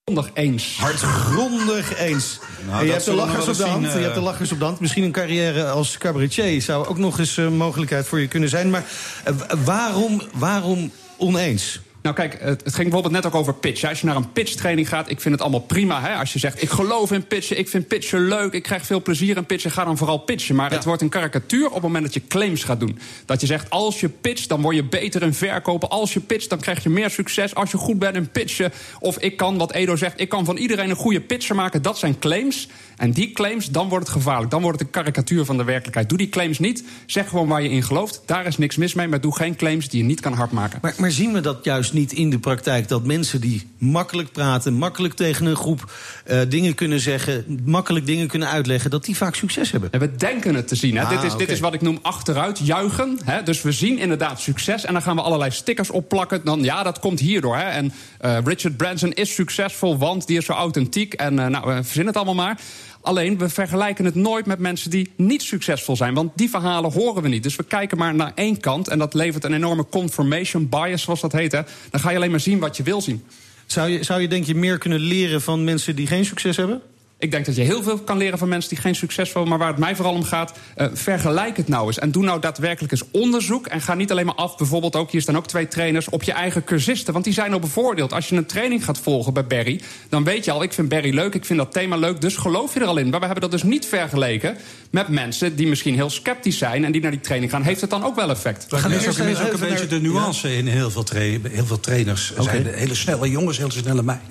Zondag 0.05 0.31
eens. 0.35 0.77
Hardgrondig 0.77 1.99
eens. 1.99 2.39
Nou, 2.67 2.81
En 2.81 2.87
je 2.87 2.93
hebt 2.93 3.05
de 3.05 3.15
lachers 3.15 3.45
wel 3.45 3.55
op 3.55 3.57
de 3.57 3.65
hand. 3.65 3.85
zien, 3.85 3.93
Je 3.93 3.97
eh. 3.97 4.03
hebt 4.03 4.15
de 4.15 4.21
lachers 4.21 4.53
op 4.53 4.59
de 4.59 4.65
hand. 4.65 4.81
Misschien 4.81 5.03
een 5.03 5.13
carrière 5.13 5.69
als 5.69 5.99
cabaretier 5.99 6.63
zou 6.63 6.87
ook 6.87 6.99
nog 6.99 7.19
eens 7.19 7.37
een 7.37 7.57
mogelijkheid 7.57 8.07
voor 8.07 8.21
je 8.21 8.29
kunnen 8.29 8.49
zijn. 8.49 8.71
Maar 8.71 8.85
eh, 9.25 9.35
waarom, 9.65 10.23
waarom 10.35 10.93
oneens? 11.17 11.81
Nou 12.07 12.19
kijk, 12.19 12.37
het, 12.41 12.65
het 12.65 12.75
ging 12.75 12.91
bijvoorbeeld 12.91 13.23
net 13.23 13.27
ook 13.27 13.35
over 13.35 13.55
pitchen. 13.55 13.89
Als 13.89 14.01
je 14.01 14.07
naar 14.07 14.17
een 14.17 14.33
pitchtraining 14.33 14.89
gaat, 14.89 15.11
ik 15.11 15.21
vind 15.21 15.35
het 15.35 15.43
allemaal 15.43 15.61
prima. 15.61 16.01
Hè? 16.01 16.15
Als 16.15 16.33
je 16.33 16.39
zegt, 16.39 16.63
ik 16.63 16.71
geloof 16.71 17.13
in 17.13 17.27
pitchen, 17.27 17.59
ik 17.59 17.69
vind 17.69 17.89
pitchen 17.89 18.29
leuk... 18.29 18.53
ik 18.53 18.63
krijg 18.63 18.87
veel 18.87 19.03
plezier 19.03 19.37
in 19.37 19.47
pitchen, 19.47 19.71
ga 19.71 19.85
dan 19.85 19.97
vooral 19.97 20.19
pitchen. 20.19 20.55
Maar 20.55 20.71
het 20.71 20.85
wordt 20.85 21.03
een 21.03 21.09
karikatuur 21.09 21.67
op 21.67 21.73
het 21.73 21.83
moment 21.83 22.05
dat 22.05 22.15
je 22.15 22.27
claims 22.29 22.65
gaat 22.65 22.81
doen. 22.81 22.99
Dat 23.25 23.41
je 23.41 23.47
zegt, 23.47 23.71
als 23.71 24.01
je 24.01 24.09
pitcht, 24.09 24.49
dan 24.49 24.61
word 24.61 24.77
je 24.77 24.85
beter 24.85 25.23
in 25.23 25.35
verkopen. 25.35 25.91
Als 25.91 26.13
je 26.13 26.21
pitcht, 26.21 26.51
dan 26.51 26.61
krijg 26.61 26.83
je 26.83 26.89
meer 26.89 27.11
succes. 27.11 27.55
Als 27.55 27.71
je 27.71 27.77
goed 27.77 27.99
bent 27.99 28.17
in 28.17 28.29
pitchen. 28.29 28.73
Of 29.01 29.19
ik 29.19 29.37
kan, 29.37 29.59
wat 29.59 29.73
Edo 29.73 29.97
zegt, 29.97 30.21
ik 30.21 30.29
kan 30.29 30.45
van 30.45 30.57
iedereen 30.57 30.91
een 30.91 30.97
goede 30.97 31.21
pitcher 31.21 31.55
maken. 31.57 31.83
Dat 31.83 31.99
zijn 31.99 32.19
claims. 32.19 32.69
En 32.97 33.11
die 33.11 33.33
claims, 33.33 33.71
dan 33.71 33.89
wordt 33.89 34.07
het 34.07 34.17
gevaarlijk. 34.17 34.51
Dan 34.51 34.63
wordt 34.63 34.79
het 34.79 34.87
een 34.87 34.93
karikatuur 34.93 35.45
van 35.45 35.57
de 35.57 35.65
werkelijkheid. 35.65 36.09
Doe 36.09 36.19
die 36.19 36.29
claims 36.29 36.59
niet. 36.59 36.85
Zeg 37.07 37.29
gewoon 37.29 37.49
waar 37.49 37.63
je 37.63 37.69
in 37.69 37.83
gelooft. 37.83 38.23
Daar 38.27 38.47
is 38.47 38.59
niks 38.59 38.77
mis 38.77 38.95
mee. 38.95 39.09
Maar 39.09 39.21
doe 39.21 39.37
geen 39.37 39.57
claims 39.57 39.89
die 39.89 40.01
je 40.01 40.07
niet 40.07 40.21
kan 40.21 40.33
hardmaken. 40.33 40.79
Maar, 40.83 40.95
maar 40.99 41.11
zien 41.11 41.33
we 41.33 41.41
dat 41.41 41.65
juist 41.65 41.93
niet 41.97 42.13
in 42.13 42.31
de 42.31 42.39
praktijk? 42.39 42.89
Dat 42.89 43.05
mensen 43.05 43.41
die 43.41 43.69
makkelijk 43.79 44.33
praten, 44.33 44.73
makkelijk 44.73 45.15
tegen 45.15 45.47
een 45.47 45.57
groep 45.57 45.93
eh, 46.25 46.41
dingen 46.49 46.75
kunnen 46.75 47.01
zeggen... 47.01 47.61
makkelijk 47.65 48.07
dingen 48.07 48.27
kunnen 48.27 48.49
uitleggen, 48.49 48.91
dat 48.91 49.05
die 49.05 49.17
vaak 49.17 49.35
succes 49.35 49.71
hebben? 49.71 49.93
En 49.93 50.01
we 50.01 50.17
denken 50.17 50.55
het 50.55 50.69
te 50.69 50.75
zien. 50.75 50.97
Hè. 50.97 51.03
Ah, 51.03 51.11
dit, 51.11 51.23
is, 51.23 51.37
dit 51.37 51.51
is 51.51 51.61
wat 51.61 51.75
ik 51.75 51.81
noem 51.81 51.99
achteruit 52.03 52.59
juichen. 52.59 53.19
Hè. 53.25 53.43
Dus 53.43 53.63
we 53.63 53.73
zien 53.73 53.99
inderdaad 53.99 54.41
succes. 54.41 54.85
En 54.85 54.93
dan 54.93 55.03
gaan 55.03 55.17
we 55.17 55.23
allerlei 55.23 55.51
stickers 55.51 55.91
opplakken. 55.91 56.45
Dan, 56.45 56.63
ja, 56.63 56.83
dat 56.83 56.99
komt 56.99 57.21
hierdoor. 57.21 57.57
Hè. 57.57 57.69
En 57.69 57.93
eh, 58.21 58.39
Richard 58.45 58.77
Branson 58.77 59.13
is 59.13 59.35
succesvol, 59.35 59.99
want 59.99 60.27
die 60.27 60.37
is 60.37 60.45
zo 60.45 60.53
authentiek. 60.53 61.15
En 61.15 61.39
eh, 61.39 61.47
nou, 61.47 61.67
we 61.67 61.83
verzinnen 61.83 62.07
het 62.07 62.17
allemaal 62.17 62.45
maar. 62.45 62.61
Alleen, 63.07 63.39
we 63.39 63.49
vergelijken 63.49 64.05
het 64.05 64.15
nooit 64.15 64.47
met 64.47 64.59
mensen 64.59 64.91
die 64.91 65.11
niet 65.17 65.43
succesvol 65.43 65.97
zijn. 65.97 66.15
Want 66.15 66.33
die 66.35 66.51
verhalen 66.51 66.93
horen 66.93 67.23
we 67.23 67.29
niet. 67.29 67.43
Dus 67.43 67.57
we 67.57 67.65
kijken 67.65 67.99
maar 67.99 68.15
naar 68.15 68.33
één 68.35 68.61
kant. 68.61 68.89
En 68.89 68.99
dat 68.99 69.15
levert 69.15 69.45
een 69.45 69.55
enorme 69.55 69.87
confirmation 69.91 70.69
bias, 70.69 71.03
zoals 71.03 71.21
dat 71.21 71.33
heet. 71.33 71.51
Dan 71.51 71.65
ga 71.91 72.11
je 72.11 72.17
alleen 72.17 72.31
maar 72.31 72.41
zien 72.41 72.59
wat 72.59 72.77
je 72.77 72.83
wil 72.83 73.01
zien. 73.01 73.25
Zou 73.67 73.89
je, 73.89 74.03
zou 74.03 74.21
je 74.21 74.29
denk 74.29 74.45
je 74.45 74.55
meer 74.55 74.79
kunnen 74.79 74.99
leren 74.99 75.43
van 75.43 75.65
mensen 75.65 75.97
die 75.97 76.07
geen 76.07 76.25
succes 76.25 76.57
hebben? 76.57 76.83
Ik 77.19 77.31
denk 77.31 77.47
dat 77.47 77.57
je 77.57 77.63
heel 77.63 77.83
veel 77.83 77.99
kan 77.99 78.17
leren 78.17 78.39
van 78.39 78.49
mensen 78.49 78.71
die 78.71 78.79
geen 78.79 78.95
succesvol 78.95 79.45
Maar 79.45 79.59
waar 79.59 79.69
het 79.69 79.79
mij 79.79 79.97
vooral 79.97 80.15
om 80.15 80.23
gaat, 80.23 80.53
uh, 80.77 80.87
vergelijk 80.93 81.57
het 81.57 81.69
nou 81.69 81.87
eens. 81.87 81.99
En 81.99 82.11
doe 82.11 82.25
nou 82.25 82.41
daadwerkelijk 82.41 82.93
eens 82.93 83.05
onderzoek. 83.11 83.67
En 83.67 83.81
ga 83.81 83.95
niet 83.95 84.11
alleen 84.11 84.27
maar 84.27 84.35
af, 84.35 84.57
bijvoorbeeld 84.57 84.97
ook, 84.97 85.11
hier 85.11 85.21
staan 85.21 85.37
ook 85.37 85.47
twee 85.47 85.69
trainers, 85.69 86.09
op 86.09 86.23
je 86.23 86.33
eigen 86.33 86.65
cursisten. 86.65 87.13
Want 87.13 87.25
die 87.25 87.35
zijn 87.35 87.53
al 87.53 87.59
bevoordeeld. 87.59 88.13
Als 88.13 88.29
je 88.29 88.37
een 88.37 88.47
training 88.47 88.85
gaat 88.85 88.99
volgen 88.99 89.33
bij 89.33 89.47
Barry, 89.47 89.81
dan 90.09 90.25
weet 90.25 90.45
je 90.45 90.51
al, 90.51 90.63
ik 90.63 90.73
vind 90.73 90.89
Barry 90.89 91.15
leuk, 91.15 91.35
ik 91.35 91.45
vind 91.45 91.59
dat 91.59 91.73
thema 91.73 91.97
leuk, 91.97 92.21
dus 92.21 92.37
geloof 92.37 92.75
je 92.75 92.81
er 92.81 92.87
al 92.87 92.97
in. 92.97 93.09
Maar 93.09 93.21
we 93.21 93.25
hebben 93.25 93.51
dat 93.51 93.61
dus 93.61 93.63
niet 93.63 93.87
vergeleken 93.87 94.57
met 94.91 95.09
mensen 95.09 95.57
die 95.57 95.67
misschien 95.67 95.95
heel 95.95 96.11
sceptisch 96.11 96.59
zijn 96.59 96.85
en 96.85 96.93
die 96.93 97.01
naar 97.01 97.11
die 97.11 97.21
training 97.21 97.51
gaan. 97.51 97.63
Heeft 97.63 97.81
het 97.81 97.91
dan 97.91 98.05
ook 98.05 98.17
wel 98.17 98.31
effect? 98.31 98.67
We 98.71 98.77
gaan 98.77 98.93
is 98.93 99.09
ook, 99.09 99.19
een 99.53 99.59
beetje 99.59 99.87
de 99.87 100.01
nuance 100.01 100.57
in 100.57 100.67
heel 100.67 100.91
veel, 100.91 101.03
tra 101.03 101.19
heel 101.19 101.67
veel 101.67 101.81
trainers. 101.81 102.33
Er 102.37 102.43
zijn 102.43 102.67
hele 102.67 102.95
snelle 102.95 103.31
jongens, 103.31 103.59
hele 103.59 103.71
snelle 103.71 104.03
meiden. 104.03 104.29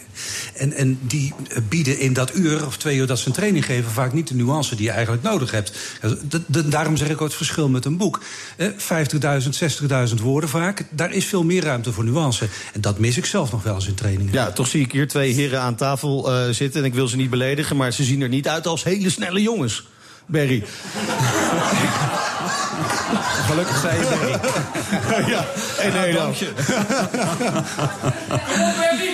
En, 0.53 0.73
en 0.73 0.99
die 1.01 1.33
bieden 1.69 1.99
in 1.99 2.13
dat 2.13 2.35
uur 2.35 2.63
of 2.75 2.81
twee 2.81 2.97
uur 2.97 3.07
dat 3.07 3.19
ze 3.19 3.27
een 3.27 3.33
training 3.33 3.65
geven... 3.65 3.91
vaak 3.91 4.13
niet 4.13 4.27
de 4.27 4.35
nuance 4.35 4.75
die 4.75 4.85
je 4.85 4.91
eigenlijk 4.91 5.23
nodig 5.23 5.51
hebt. 5.51 5.71
daarom 6.47 6.97
zeg 6.97 7.07
ik 7.07 7.21
ook 7.21 7.27
het 7.27 7.33
verschil 7.33 7.69
met 7.69 7.85
een 7.85 7.97
boek. 7.97 8.21
50.000, 8.59 8.67
60.000 10.09 10.21
woorden 10.21 10.49
vaak. 10.49 10.83
Daar 10.89 11.11
is 11.11 11.25
veel 11.25 11.43
meer 11.43 11.63
ruimte 11.63 11.91
voor 11.91 12.03
nuance. 12.03 12.47
En 12.73 12.81
dat 12.81 12.99
mis 12.99 13.17
ik 13.17 13.25
zelf 13.25 13.51
nog 13.51 13.63
wel 13.63 13.75
eens 13.75 13.87
in 13.87 13.95
trainingen. 13.95 14.33
Ja, 14.33 14.51
toch 14.51 14.67
zie 14.67 14.81
ik 14.81 14.91
hier 14.91 15.07
twee 15.07 15.33
heren 15.33 15.61
aan 15.61 15.75
tafel 15.75 16.31
uh, 16.31 16.49
zitten. 16.49 16.79
En 16.79 16.85
ik 16.85 16.93
wil 16.93 17.07
ze 17.07 17.15
niet 17.15 17.29
beledigen, 17.29 17.75
maar 17.75 17.91
ze 17.91 18.03
zien 18.03 18.21
er 18.21 18.29
niet 18.29 18.47
uit 18.47 18.67
als 18.67 18.83
hele 18.83 19.09
snelle 19.09 19.41
jongens. 19.41 19.87
Berry. 20.25 20.63
Gelukkig 23.47 23.79
zei 23.79 23.99
je 23.99 24.05
Berry. 24.09 24.31
ja, 25.29 25.45
en 25.79 25.93
nee 25.93 26.13
dan. 26.13 26.33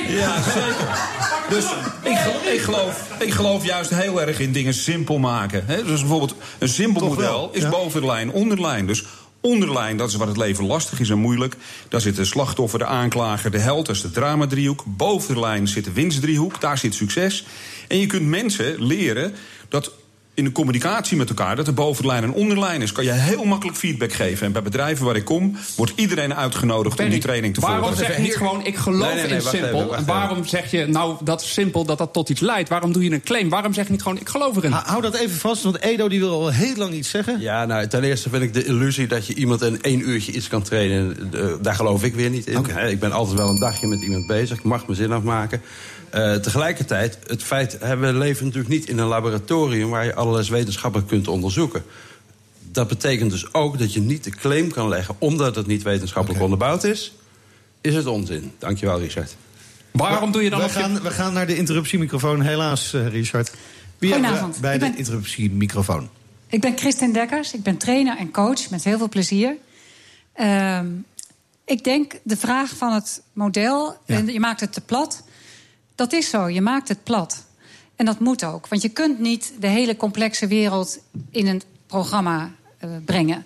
Ja, 0.08 0.42
zeker. 0.42 1.21
Dus 1.52 1.66
ik, 2.04 2.18
ik, 2.54 2.62
geloof, 2.62 3.08
ik 3.20 3.34
geloof 3.34 3.66
juist 3.66 3.90
heel 3.90 4.22
erg 4.22 4.40
in 4.40 4.52
dingen 4.52 4.74
simpel 4.74 5.18
maken. 5.18 5.64
He, 5.66 5.84
dus 5.84 6.00
bijvoorbeeld 6.00 6.36
een 6.60 6.70
simpel 6.70 7.08
model 7.08 7.50
is 7.54 7.62
ja. 7.62 7.70
boven 7.70 8.02
de 8.02 8.08
lijn, 8.08 8.32
onder 8.32 8.56
de 8.56 8.62
lijn. 8.62 8.88
Dus 8.88 9.06
Onderlijn, 9.42 9.98
dat 9.98 10.10
is 10.10 10.16
waar 10.16 10.28
het 10.28 10.38
leven 10.38 10.66
lastig 10.66 11.00
is 11.00 11.10
en 11.10 11.18
moeilijk. 11.18 11.56
Daar 11.90 12.02
zit 12.02 12.16
de 12.16 12.26
slachtoffer, 12.26 12.80
de 12.80 12.86
aanklager, 12.86 13.52
de 13.52 13.58
held, 13.58 13.86
dat 13.86 13.96
is 13.96 14.02
de 14.02 14.12
dramadriehoek. 14.12 14.84
Boven 14.86 15.34
de 15.34 15.40
lijn 15.40 15.68
zit 15.68 15.84
de 15.84 15.92
winstdriehoek, 15.92 16.62
daar 16.62 16.78
zit 16.78 16.94
succes. 16.94 17.46
En 17.88 17.98
je 17.98 18.06
kunt 18.06 18.28
mensen 18.28 18.86
leren 18.86 19.34
dat 19.70 19.92
in 20.34 20.44
de 20.44 20.52
communicatie 20.52 21.18
met 21.18 21.30
elkaar, 21.30 21.56
dat 21.56 21.68
er 21.68 21.74
bovenlijn 21.74 22.24
en 22.24 22.34
onderlijn 22.34 22.82
is, 22.82 22.92
kan 22.92 23.04
je 23.04 23.12
heel 23.12 23.44
makkelijk 23.44 23.78
feedback 23.78 24.14
geven. 24.14 24.46
En 24.46 24.52
bij 24.52 24.62
bedrijven 24.62 25.06
waar 25.06 25.16
ik 25.16 25.26
kom, 25.26 25.58
wordt 25.76 25.94
iedereen 25.96 26.36
uitgenodigd 26.36 27.00
om 27.00 27.10
die 27.10 27.20
training 27.20 27.54
te 27.54 27.62
volgen. 27.62 27.80
Waarom 27.80 27.98
zeg 27.98 28.16
je 28.16 28.22
niet 28.22 28.36
gewoon, 28.36 28.66
ik 28.66 28.76
geloof 28.76 29.14
nee, 29.14 29.16
nee, 29.16 29.26
nee, 29.26 29.36
in 29.36 29.42
simpel? 29.42 29.96
en 29.96 30.06
waarom 30.06 30.46
zeg 30.46 30.72
je 30.72 30.86
nou 30.86 31.16
dat 31.24 31.44
simpel 31.44 31.86
dat 31.86 31.98
dat 31.98 32.14
tot 32.14 32.30
iets 32.30 32.42
leidt? 32.42 32.70
Waarom 32.70 32.92
doe 32.92 33.04
je 33.04 33.12
een 33.12 33.22
claim? 33.22 33.50
Waarom 33.50 33.74
zeg 33.74 33.86
je 33.86 33.92
niet 33.92 34.02
gewoon, 34.02 34.20
ik 34.20 34.30
geloof 34.30 34.56
erin? 34.56 34.72
hou 34.72 35.02
dat 35.02 35.16
even 35.16 35.38
vast, 35.38 35.64
want 35.64 35.80
Edo 35.80 36.10
die 36.10 36.20
wil 36.20 36.32
al 36.32 36.52
heel 36.52 36.76
lang 36.76 36.94
iets 36.94 37.10
zeggen. 37.10 37.40
Ja, 37.40 37.66
nou, 37.66 37.88
ten 37.88 38.04
eerste 38.04 38.30
vind 38.30 38.44
ik 38.44 38.54
de 38.54 38.66
illusie 38.66 39.08
dat 39.08 39.28
je 39.28 39.34
iemand 39.34 39.62
in 39.62 39.82
één 39.82 40.10
uurtje 40.10 40.32
iets 40.32 40.48
kan 40.48 40.62
trainen. 40.62 41.32
Daar 41.62 41.76
geloof 41.76 42.04
ik 42.04 42.16
weer 42.16 42.30
niet 42.30 42.48
in. 42.48 42.66
Ik 42.90 43.00
ben 43.00 43.12
altijd 43.12 43.38
wel 43.38 43.50
een 43.50 43.60
dagje 43.60 43.88
met 43.88 44.02
iemand 44.02 44.28
bezig. 44.28 44.58
Ik 44.58 44.64
mag 44.64 44.86
mijn 44.86 44.98
zin 44.98 45.12
afmaken. 45.12 45.62
Uh, 46.16 46.34
tegelijkertijd, 46.36 47.18
het 47.28 47.44
feit, 47.44 47.78
we 47.78 48.14
leven 48.14 48.46
natuurlijk 48.46 48.74
niet 48.74 48.90
in 48.90 48.98
een 48.98 49.08
laboratorium 49.08 49.90
waar 49.90 50.06
je 50.06 50.16
alles 50.28 50.50
wetenschappelijk 50.50 51.10
kunt 51.10 51.28
onderzoeken. 51.28 51.84
Dat 52.72 52.88
betekent 52.88 53.32
dus 53.32 53.54
ook 53.54 53.80
dat 53.80 53.94
je 53.94 54.00
niet 54.00 54.24
de 54.24 54.30
claim 54.30 54.72
kan 54.72 54.88
leggen, 54.88 55.16
omdat 55.20 55.56
het 55.56 55.68
niet 55.68 55.84
wetenschappelijk 55.84 56.42
okay. 56.42 56.52
onderbouwd 56.52 56.84
is, 56.84 57.14
is 57.82 57.96
het 57.96 58.06
onzin. 58.06 58.52
Dankjewel, 58.60 59.00
Richard. 59.00 59.36
Waarom 59.92 60.32
doe 60.32 60.44
je 60.44 60.50
dan 60.50 60.62
we 60.62 60.70
gaan, 60.70 60.94
je... 60.94 61.02
We 61.02 61.12
gaan 61.12 61.34
naar 61.34 61.48
de 61.48 61.56
interruptiemicrofoon, 61.56 62.42
helaas, 62.42 62.94
uh, 62.94 63.08
Richard. 63.08 63.52
Wie 63.98 64.14
hebben 64.14 64.54
bij 64.62 64.74
de 64.74 64.80
ben... 64.80 64.98
interruptiemicrofoon? 64.98 66.10
Ik 66.48 66.62
ben 66.62 66.78
Christine 66.78 67.14
Dekkers, 67.14 67.54
ik 67.54 67.64
ben 67.64 67.78
trainer 67.78 68.18
en 68.18 68.32
coach 68.32 68.70
met 68.70 68.84
heel 68.84 68.98
veel 68.98 69.10
plezier. 69.10 69.56
Uh, 70.36 70.80
ik 71.66 71.84
denk 71.84 72.14
de 72.24 72.38
vraag 72.38 72.70
van 72.70 72.94
het 72.94 73.22
model, 73.34 73.98
ja. 74.06 74.18
je 74.18 74.40
maakt 74.40 74.60
het 74.60 74.74
te 74.74 74.82
plat. 74.82 75.24
Dat 75.96 76.14
is 76.14 76.30
zo, 76.30 76.50
je 76.50 76.62
maakt 76.62 76.88
het 76.88 77.04
plat. 77.04 77.46
En 78.02 78.08
dat 78.08 78.20
moet 78.20 78.44
ook, 78.44 78.68
want 78.68 78.82
je 78.82 78.90
kunt 78.90 79.20
niet 79.20 79.54
de 79.60 79.68
hele 79.68 79.96
complexe 79.96 80.48
wereld 80.48 81.00
in 81.32 81.48
een 81.48 81.62
programma 81.88 82.52
uh, 82.86 82.90
brengen. 83.06 83.46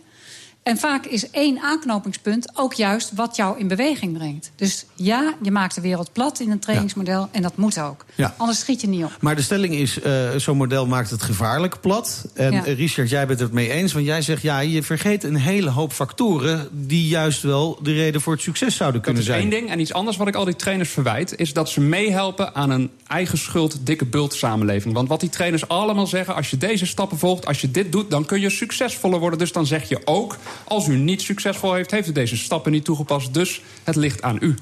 En 0.65 0.77
vaak 0.77 1.05
is 1.05 1.29
één 1.29 1.59
aanknopingspunt 1.59 2.51
ook 2.53 2.73
juist 2.73 3.11
wat 3.15 3.35
jou 3.35 3.59
in 3.59 3.67
beweging 3.67 4.13
brengt. 4.13 4.51
Dus 4.55 4.85
ja, 4.95 5.33
je 5.41 5.51
maakt 5.51 5.75
de 5.75 5.81
wereld 5.81 6.11
plat 6.13 6.39
in 6.39 6.51
een 6.51 6.59
trainingsmodel 6.59 7.19
ja. 7.19 7.29
en 7.31 7.41
dat 7.41 7.57
moet 7.57 7.79
ook. 7.79 8.05
Ja. 8.15 8.33
Anders 8.37 8.59
schiet 8.59 8.81
je 8.81 8.87
niet 8.87 9.03
op. 9.03 9.17
Maar 9.19 9.35
de 9.35 9.41
stelling 9.41 9.73
is, 9.73 9.99
uh, 9.99 10.29
zo'n 10.35 10.57
model 10.57 10.87
maakt 10.87 11.09
het 11.09 11.23
gevaarlijk 11.23 11.81
plat. 11.81 12.25
En 12.33 12.51
ja. 12.51 12.61
Richard, 12.61 13.09
jij 13.09 13.27
bent 13.27 13.39
het 13.39 13.51
mee 13.51 13.71
eens, 13.71 13.93
want 13.93 14.05
jij 14.05 14.21
zegt... 14.21 14.41
ja, 14.41 14.59
je 14.59 14.83
vergeet 14.83 15.23
een 15.23 15.35
hele 15.35 15.69
hoop 15.69 15.93
factoren... 15.93 16.67
die 16.71 17.07
juist 17.07 17.41
wel 17.41 17.79
de 17.81 17.93
reden 17.93 18.21
voor 18.21 18.33
het 18.33 18.41
succes 18.41 18.75
zouden 18.75 19.01
kunnen 19.01 19.23
zijn. 19.23 19.37
Dat 19.37 19.47
is 19.47 19.53
één 19.53 19.61
ding. 19.61 19.73
En 19.73 19.79
iets 19.81 19.93
anders 19.93 20.17
wat 20.17 20.27
ik 20.27 20.35
al 20.35 20.45
die 20.45 20.55
trainers 20.55 20.89
verwijt... 20.89 21.37
is 21.37 21.53
dat 21.53 21.69
ze 21.69 21.81
meehelpen 21.81 22.55
aan 22.55 22.69
een 22.69 22.91
eigen 23.07 23.37
schuld, 23.37 23.85
dikke 23.85 24.05
bult 24.05 24.33
samenleving. 24.33 24.93
Want 24.93 25.07
wat 25.07 25.19
die 25.19 25.29
trainers 25.29 25.67
allemaal 25.67 26.07
zeggen... 26.07 26.35
als 26.35 26.49
je 26.49 26.57
deze 26.57 26.85
stappen 26.85 27.17
volgt, 27.17 27.45
als 27.45 27.61
je 27.61 27.71
dit 27.71 27.91
doet... 27.91 28.09
dan 28.09 28.25
kun 28.25 28.39
je 28.39 28.49
succesvoller 28.49 29.19
worden. 29.19 29.39
Dus 29.39 29.51
dan 29.51 29.65
zeg 29.65 29.89
je 29.89 30.01
ook 30.05 30.37
als 30.63 30.87
u 30.87 30.95
niet 30.95 31.21
succesvol 31.21 31.73
heeft, 31.73 31.91
heeft 31.91 32.07
u 32.07 32.11
deze 32.11 32.37
stappen 32.37 32.71
niet 32.71 32.85
toegepast. 32.85 33.33
Dus 33.33 33.61
het 33.83 33.95
ligt 33.95 34.21
aan 34.21 34.37
u. 34.39 34.55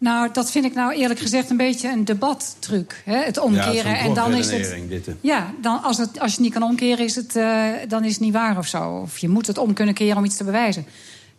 Nou, 0.00 0.28
dat 0.32 0.50
vind 0.50 0.64
ik 0.64 0.74
nou 0.74 0.94
eerlijk 0.94 1.20
gezegd 1.20 1.50
een 1.50 1.56
beetje 1.56 1.90
een 1.90 2.04
debattruc. 2.04 3.02
Hè? 3.04 3.16
Het 3.16 3.38
omkeren. 3.38 3.90
Ja, 3.90 3.98
en 3.98 4.14
dan 4.14 4.34
is 4.34 4.50
het. 4.50 4.88
Dit. 4.88 5.08
Ja, 5.20 5.54
dan, 5.60 5.82
als, 5.82 5.98
het, 5.98 6.20
als 6.20 6.30
je 6.30 6.36
het 6.36 6.44
niet 6.44 6.52
kan 6.52 6.62
omkeren, 6.62 7.04
is 7.04 7.16
het, 7.16 7.36
uh, 7.36 7.66
dan 7.88 8.04
is 8.04 8.12
het 8.12 8.20
niet 8.20 8.32
waar 8.32 8.58
of 8.58 8.66
zo. 8.66 9.00
Of 9.02 9.18
je 9.18 9.28
moet 9.28 9.46
het 9.46 9.58
om 9.58 9.72
kunnen 9.72 9.94
keren 9.94 10.16
om 10.16 10.24
iets 10.24 10.36
te 10.36 10.44
bewijzen. 10.44 10.86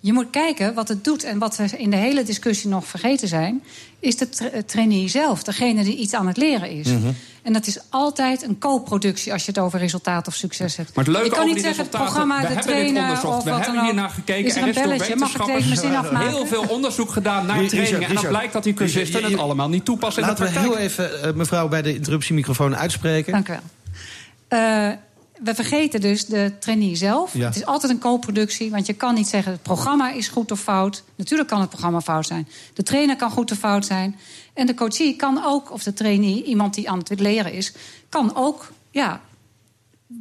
Je 0.03 0.13
moet 0.13 0.29
kijken 0.29 0.73
wat 0.73 0.87
het 0.87 1.03
doet. 1.03 1.23
En 1.23 1.39
wat 1.39 1.55
we 1.55 1.65
in 1.77 1.89
de 1.89 1.95
hele 1.95 2.23
discussie 2.23 2.69
nog 2.69 2.85
vergeten 2.85 3.27
zijn... 3.27 3.63
is 3.99 4.17
de 4.17 4.29
tra 4.29 4.49
trainee 4.65 5.07
zelf, 5.07 5.43
degene 5.43 5.83
die 5.83 5.95
iets 5.95 6.13
aan 6.13 6.27
het 6.27 6.37
leren 6.37 6.69
is. 6.69 6.87
Mm 6.87 7.01
-hmm. 7.01 7.15
En 7.41 7.53
dat 7.53 7.67
is 7.67 7.79
altijd 7.89 8.43
een 8.43 8.57
co-productie 8.59 9.33
als 9.33 9.45
je 9.45 9.51
het 9.51 9.59
over 9.59 9.79
resultaat 9.79 10.27
of 10.27 10.35
succes 10.35 10.75
hebt. 10.75 10.95
Maar 10.95 11.05
het 11.05 11.13
leuke 11.13 11.29
je 11.29 11.35
kan 11.35 11.43
over 11.43 11.53
niet 11.53 11.63
die 11.63 11.73
zeggen, 11.73 11.91
het 11.91 12.03
programma, 12.03 12.41
de 12.41 12.59
trainer 12.59 13.27
of 13.27 13.43
we 13.43 13.49
hebben 13.49 13.83
hier 13.83 13.93
naar 13.93 14.09
gekeken. 14.09 14.45
Is 14.45 14.55
er, 14.55 14.67
een 14.67 14.73
belletje? 14.73 15.15
Mag 15.15 15.35
ik 15.35 15.47
even 15.47 15.67
mijn 15.67 15.77
zin 15.77 15.95
afmaken? 16.01 16.29
heel 16.29 16.45
veel 16.45 16.65
onderzoek 16.67 17.11
gedaan 17.11 17.45
naar 17.45 17.55
Richard, 17.55 17.71
trainingen. 17.71 18.07
En 18.07 18.15
dan 18.15 18.27
blijkt 18.27 18.53
dat 18.53 18.63
die 18.63 18.73
cursisten 18.73 19.13
Richard, 19.13 19.31
het 19.31 19.41
allemaal 19.41 19.69
niet 19.69 19.85
toepassen 19.85 20.23
Laten 20.23 20.45
we 20.45 20.59
heel 20.59 20.77
even 20.77 21.09
uh, 21.25 21.33
mevrouw 21.33 21.67
bij 21.67 21.81
de 21.81 21.95
interruptiemicrofoon 21.95 22.75
uitspreken. 22.75 23.31
Dank 23.31 23.47
u 23.47 23.51
wel. 23.51 24.89
Uh, 24.89 24.95
we 25.43 25.56
vergeten 25.56 26.01
dus 26.01 26.25
de 26.25 26.51
trainee 26.60 26.95
zelf. 26.95 27.34
Ja. 27.34 27.45
Het 27.45 27.56
is 27.56 27.65
altijd 27.65 27.91
een 27.91 27.99
co-productie, 27.99 28.71
want 28.71 28.86
je 28.86 28.93
kan 28.93 29.13
niet 29.13 29.27
zeggen... 29.27 29.51
het 29.51 29.62
programma 29.62 30.12
is 30.12 30.27
goed 30.27 30.51
of 30.51 30.60
fout. 30.60 31.04
Natuurlijk 31.15 31.49
kan 31.49 31.60
het 31.60 31.69
programma 31.69 32.01
fout 32.01 32.25
zijn. 32.25 32.47
De 32.73 32.84
trainer 32.84 33.15
kan 33.15 33.32
goed 33.32 33.51
of 33.51 33.58
fout 33.58 33.86
zijn. 33.86 34.19
En 34.54 34.65
de 34.65 34.73
coachie 34.73 35.15
kan 35.15 35.43
ook, 35.45 35.71
of 35.71 35.84
de 35.84 35.93
trainee, 35.93 36.43
iemand 36.43 36.73
die 36.73 36.89
aan 36.89 36.97
het 36.97 37.19
leren 37.19 37.54
is... 37.54 37.73
kan 38.10 38.36
ook 38.36 38.71
ja, 38.91 39.21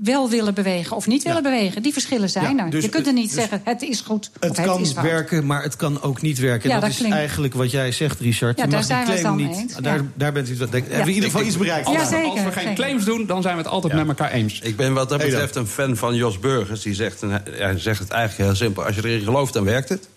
wel 0.03 0.31
willen 0.31 0.55
bewegen 0.55 0.97
of 0.97 1.07
niet 1.07 1.23
willen 1.23 1.43
bewegen. 1.43 1.83
Die 1.83 1.93
verschillen 1.93 2.31
zijn 2.31 2.57
Ja, 2.57 2.65
er. 2.65 2.71
dus 2.71 2.85
je 2.85 2.91
kunt 2.91 3.07
er 3.07 3.13
niet 3.13 3.25
het- 3.31 3.33
zeggen, 3.41 3.61
het 3.65 3.83
is 3.83 4.01
goed 4.01 4.31
Het 4.41 4.51
of 4.51 4.57
het 4.57 4.67
kan 4.67 4.81
is 4.81 4.93
werken, 4.93 5.47
maar 5.47 5.63
het 5.63 5.77
kan 5.77 6.03
ook 6.03 6.23
niet 6.23 6.39
werken. 6.39 6.69
Ja, 6.69 6.75
dat, 6.75 6.83
dat 6.83 6.91
is 6.91 6.97
klinkt- 6.97 7.17
eigenlijk 7.17 7.55
wat 7.55 7.71
jij 7.71 7.93
zegt, 7.93 8.21
Richard. 8.21 8.57
Ja, 8.59 8.65
je 8.65 8.71
daar 8.71 8.79
mag 8.79 8.89
zijn 8.89 9.05
die 9.05 9.07
we 9.07 9.13
het 9.13 9.21
claim 9.23 9.39
dan 9.39 9.49
niet. 9.49 9.61
eens, 9.63 9.75
ja. 9.75 9.81
Daar, 9.81 10.01
daar 10.15 10.33
bent 10.33 10.49
u 10.49 10.57
dat. 10.57 10.71
Denk, 10.73 10.85
Hebben 10.85 11.03
we 11.05 11.09
in 11.09 11.15
ieder 11.15 11.31
geval 11.31 11.47
iets 11.47 11.57
bereikt. 11.57 11.89
Ja, 11.89 11.99
Als, 12.01 12.09
zeker, 12.09 12.31
als 12.31 12.39
we 12.43 12.51
geen 12.53 12.61
zeker. 12.63 12.75
claims 12.75 13.05
doen, 13.05 13.27
dan 13.27 13.43
zijn 13.43 13.57
we 13.57 13.63
het 13.63 13.71
altijd 13.71 13.93
met 13.95 14.09
elkaar 14.09 14.31
eens. 14.31 14.61
Ik 14.61 14.77
ben 14.77 14.93
wat 14.93 15.09
dat 15.09 15.19
betreft 15.19 15.55
een 15.57 15.67
fan 15.67 15.97
van 15.97 16.15
Jos 16.15 16.39
Burgers. 16.39 16.83
Die 16.83 16.95
zegt, 16.95 17.23
een, 17.23 17.31
hij 17.51 17.79
zegt 17.79 17.99
het 17.99 18.11
eigenlijk 18.11 18.49
heel 18.49 18.57
simpel. 18.59 18.85
Als 18.85 18.95
je 18.97 19.05
erin 19.05 19.21
gelooft, 19.25 19.53
dan 19.53 19.65
werkt 19.65 19.89
het. 19.89 20.09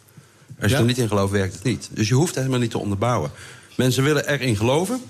Als 0.62 0.72
je 0.72 0.78
Ja? 0.78 0.82
er 0.82 0.88
niet 0.88 0.98
in 0.98 1.08
gelooft, 1.08 1.32
werkt 1.32 1.54
het 1.54 1.64
niet. 1.64 1.90
Dus 1.92 2.08
je 2.08 2.14
hoeft 2.14 2.28
het 2.30 2.38
helemaal 2.38 2.60
niet 2.60 2.72
te 2.72 2.78
onderbouwen. 2.80 3.32
Mensen 3.76 4.04
willen 4.04 4.28
erin 4.28 4.56
geloven. 4.56 5.02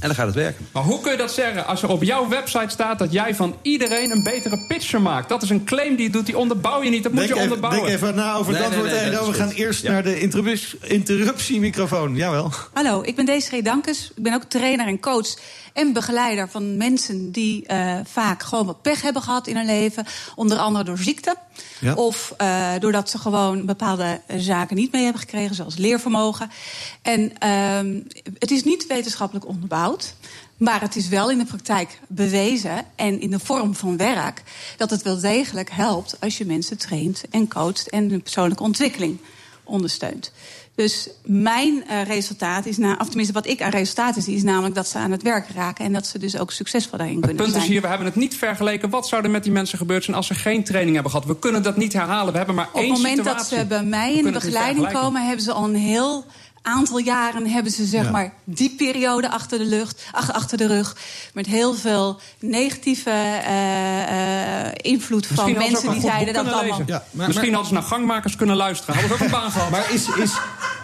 En 0.00 0.06
dan 0.06 0.14
gaat 0.16 0.26
het 0.26 0.34
werken. 0.34 0.68
Maar 0.72 0.82
hoe 0.82 1.00
kun 1.00 1.12
je 1.12 1.18
dat 1.18 1.32
zeggen 1.32 1.66
als 1.66 1.82
er 1.82 1.88
op 1.88 2.02
jouw 2.02 2.28
website 2.28 2.68
staat 2.68 2.98
dat 2.98 3.12
jij 3.12 3.34
van 3.34 3.56
iedereen 3.62 4.10
een 4.10 4.22
betere 4.22 4.64
pitcher 4.68 5.00
maakt? 5.00 5.28
Dat 5.28 5.42
is 5.42 5.50
een 5.50 5.64
claim 5.64 5.96
die 5.96 6.06
je 6.06 6.10
doet, 6.12 6.26
die 6.26 6.38
onderbouw 6.38 6.82
je 6.82 6.90
niet. 6.90 7.02
Dat 7.02 7.12
moet 7.12 7.20
Denk 7.20 7.34
je 7.34 7.40
even, 7.40 7.50
onderbouwen. 7.54 7.90
denk 7.90 8.02
even 8.02 8.14
na 8.14 8.34
over 8.34 8.52
Nee, 8.52 8.60
dat 8.62 8.70
nee, 8.70 8.78
woord. 8.78 8.90
nee, 8.90 9.00
Edo. 9.00 9.10
dat 9.18 9.26
we 9.26 9.32
gaan 9.32 9.48
goed. 9.48 9.56
eerst 9.56 9.82
Ja. 9.82 9.90
naar 9.90 10.02
de 10.02 10.20
interruptie- 10.20 10.78
interruptiemicrofoon. 10.82 12.16
Jawel. 12.16 12.52
Hallo, 12.72 13.02
ik 13.04 13.16
ben 13.16 13.24
Desiree 13.26 13.62
Dankes. 13.62 14.12
Ik 14.16 14.22
ben 14.22 14.34
ook 14.34 14.42
trainer 14.44 14.86
en 14.86 15.00
coach 15.00 15.34
en 15.72 15.92
begeleider 15.92 16.48
van 16.48 16.76
mensen 16.76 17.30
die 17.32 17.64
uh, 17.72 17.96
vaak 18.04 18.42
gewoon 18.42 18.66
wat 18.66 18.82
pech 18.82 19.02
hebben 19.02 19.22
gehad 19.22 19.46
in 19.46 19.56
hun 19.56 19.66
leven. 19.66 20.06
Onder 20.34 20.58
andere 20.58 20.84
door 20.84 20.98
ziekte. 20.98 21.34
Ja. 21.80 21.94
Of 21.94 22.34
uh, 22.42 22.68
doordat 22.78 23.10
ze 23.10 23.18
gewoon 23.18 23.66
bepaalde 23.66 24.20
zaken 24.36 24.76
niet 24.76 24.92
mee 24.92 25.02
hebben 25.02 25.20
gekregen, 25.20 25.54
zoals 25.54 25.76
leervermogen. 25.76 26.50
En 27.02 27.20
uh, 27.44 28.00
het 28.38 28.50
is 28.50 28.64
niet 28.64 28.86
wetenschappelijk 28.86 29.46
onderbouwd. 29.46 29.79
Maar 30.56 30.80
het 30.80 30.96
is 30.96 31.08
wel 31.08 31.30
in 31.30 31.38
de 31.38 31.44
praktijk 31.44 32.00
bewezen 32.08 32.84
en 32.96 33.20
in 33.20 33.30
de 33.30 33.38
vorm 33.38 33.74
van 33.74 33.96
werk 33.96 34.42
dat 34.76 34.90
het 34.90 35.02
wel 35.02 35.20
degelijk 35.20 35.70
helpt 35.70 36.16
als 36.20 36.38
je 36.38 36.46
mensen 36.46 36.78
traint 36.78 37.24
en 37.30 37.48
coacht 37.48 37.88
en 37.88 38.10
hun 38.10 38.22
persoonlijke 38.22 38.62
ontwikkeling 38.62 39.18
ondersteunt. 39.64 40.32
Dus 40.74 41.10
mijn 41.24 41.84
uh, 41.90 42.02
resultaat 42.02 42.66
is, 42.66 42.78
na, 42.78 42.96
of 43.00 43.06
tenminste 43.06 43.34
wat 43.34 43.46
ik 43.46 43.62
aan 43.62 43.70
resultaten 43.70 44.22
zie, 44.22 44.34
is 44.34 44.42
namelijk 44.42 44.74
dat 44.74 44.88
ze 44.88 44.98
aan 44.98 45.10
het 45.10 45.22
werk 45.22 45.46
raken 45.54 45.84
en 45.84 45.92
dat 45.92 46.06
ze 46.06 46.18
dus 46.18 46.38
ook 46.38 46.50
succesvol 46.50 46.98
daarin 46.98 47.16
het 47.16 47.26
kunnen 47.26 47.44
zijn. 47.44 47.48
Het 47.48 47.58
punt 47.58 47.68
is 47.68 47.72
hier, 47.72 47.82
we 47.82 47.88
hebben 47.88 48.06
het 48.06 48.16
niet 48.16 48.36
vergeleken. 48.36 48.90
Wat 48.90 49.08
zou 49.08 49.22
er 49.22 49.30
met 49.30 49.42
die 49.42 49.52
mensen 49.52 49.78
gebeurd 49.78 50.04
zijn 50.04 50.16
als 50.16 50.26
ze 50.26 50.34
geen 50.34 50.64
training 50.64 50.94
hebben 50.94 51.12
gehad? 51.12 51.26
We 51.26 51.38
kunnen 51.38 51.62
dat 51.62 51.76
niet 51.76 51.92
herhalen. 51.92 52.32
We 52.32 52.38
hebben 52.38 52.54
maar 52.54 52.68
Op 52.72 52.80
één 52.80 52.88
het 52.88 52.96
moment 52.96 53.16
situatie. 53.16 53.56
dat 53.56 53.58
ze 53.58 53.66
bij 53.66 53.84
mij 53.84 54.14
in 54.14 54.24
de 54.24 54.30
begeleiding 54.30 54.92
komen, 54.92 55.26
hebben 55.26 55.44
ze 55.44 55.52
al 55.52 55.64
een 55.64 55.74
heel 55.74 56.24
aantal 56.62 56.98
jaren 56.98 57.46
hebben 57.46 57.72
ze 57.72 57.84
zeg 57.84 58.04
Ja. 58.04 58.10
maar 58.10 58.32
die 58.44 58.70
periode 58.76 59.30
achter 59.30 59.58
de, 59.58 59.64
lucht, 59.64 60.04
ach- 60.12 60.32
achter 60.32 60.58
de 60.58 60.66
rug. 60.66 60.96
Met 61.34 61.46
heel 61.46 61.74
veel 61.74 62.20
negatieve 62.40 63.10
eh, 63.10 64.66
eh, 64.66 64.72
invloed 64.76 65.26
van 65.26 65.34
Misschien 65.44 65.70
mensen 65.72 65.90
die 65.92 66.00
zeiden 66.00 66.34
dat 66.34 66.52
allemaal. 66.52 66.80
Misschien 67.10 67.48
hadden 67.50 67.66
ze 67.68 67.72
naar 67.74 67.82
gangmakers 67.82 68.36
kunnen 68.36 68.56
luisteren. 68.56 68.94
Hadden 68.94 69.16
ze 69.18 69.24
ook 69.24 69.30
een 69.30 69.40
baan 69.40 69.50
gehad. 69.60 69.70
Maar 69.70 69.92
is, 69.92 70.08
is, 70.08 70.32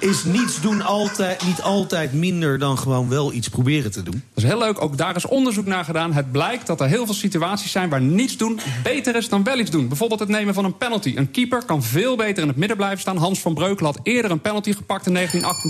is 0.01 0.25
niets 0.25 0.61
doen 0.61 0.83
altijd, 0.83 1.45
niet 1.47 1.63
altijd 1.63 2.13
minder 2.13 2.59
dan 2.59 2.79
gewoon 2.79 3.09
wel 3.09 3.33
iets 3.33 3.49
proberen 3.49 3.91
te 3.93 4.03
doen? 4.03 4.23
Dat 4.35 4.45
is 4.45 4.51
heel 4.51 4.59
leuk. 4.59 4.83
Ook 4.83 4.97
daar 4.99 5.17
is 5.17 5.27
onderzoek 5.27 5.67
naar 5.67 5.85
gedaan. 5.85 6.13
Het 6.13 6.33
blijkt 6.33 6.67
dat 6.67 6.81
er 6.81 6.87
heel 6.89 7.05
veel 7.05 7.15
situaties 7.15 7.71
zijn 7.71 7.89
waar 7.89 8.01
niets 8.01 8.37
doen 8.37 8.61
beter 8.83 9.17
is 9.17 9.29
dan 9.29 9.43
wel 9.45 9.59
iets 9.59 9.71
doen. 9.71 9.89
Bijvoorbeeld 9.89 10.21
het 10.21 10.29
nemen 10.29 10.55
van 10.55 10.65
een 10.65 10.77
penalty. 10.77 11.13
Een 11.17 11.31
keeper 11.31 11.65
kan 11.65 11.83
veel 11.83 12.17
beter 12.17 12.43
in 12.43 12.49
het 12.49 12.57
midden 12.57 12.77
blijven 12.77 13.01
staan. 13.01 13.17
Hans 13.17 13.41
van 13.41 13.55
Breukelen 13.55 13.93
had 13.95 14.01
eerder 14.03 14.31
een 14.31 14.41
penalty 14.41 14.73
gepakt 14.73 15.07
in 15.07 15.13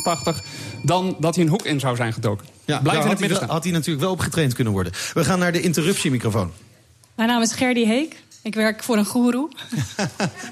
1988 0.04 0.82
dan 0.82 1.16
dat 1.20 1.34
hij 1.34 1.44
een 1.44 1.50
hoek 1.50 1.64
in 1.64 1.80
zou 1.80 1.96
zijn 1.96 2.12
gedoken. 2.12 2.46
Ja, 2.64 2.78
Blijf 2.78 2.96
daar 2.96 3.04
in 3.04 3.10
het 3.10 3.20
midden 3.20 3.48
had 3.48 3.62
hij 3.64 3.72
natuurlijk 3.72 4.00
wel 4.00 4.12
op 4.12 4.20
getraind 4.20 4.54
kunnen 4.54 4.72
worden. 4.72 4.92
We 5.14 5.24
gaan 5.24 5.38
naar 5.38 5.52
de 5.52 5.60
interruptiemicrofoon. 5.60 6.52
Mijn 7.14 7.28
naam 7.28 7.42
is 7.42 7.52
Gerdy 7.52 7.84
Heek. 7.84 8.22
Ik 8.42 8.54
werk 8.54 8.82
voor 8.82 8.96
een 8.96 9.04
goeroe. 9.04 9.50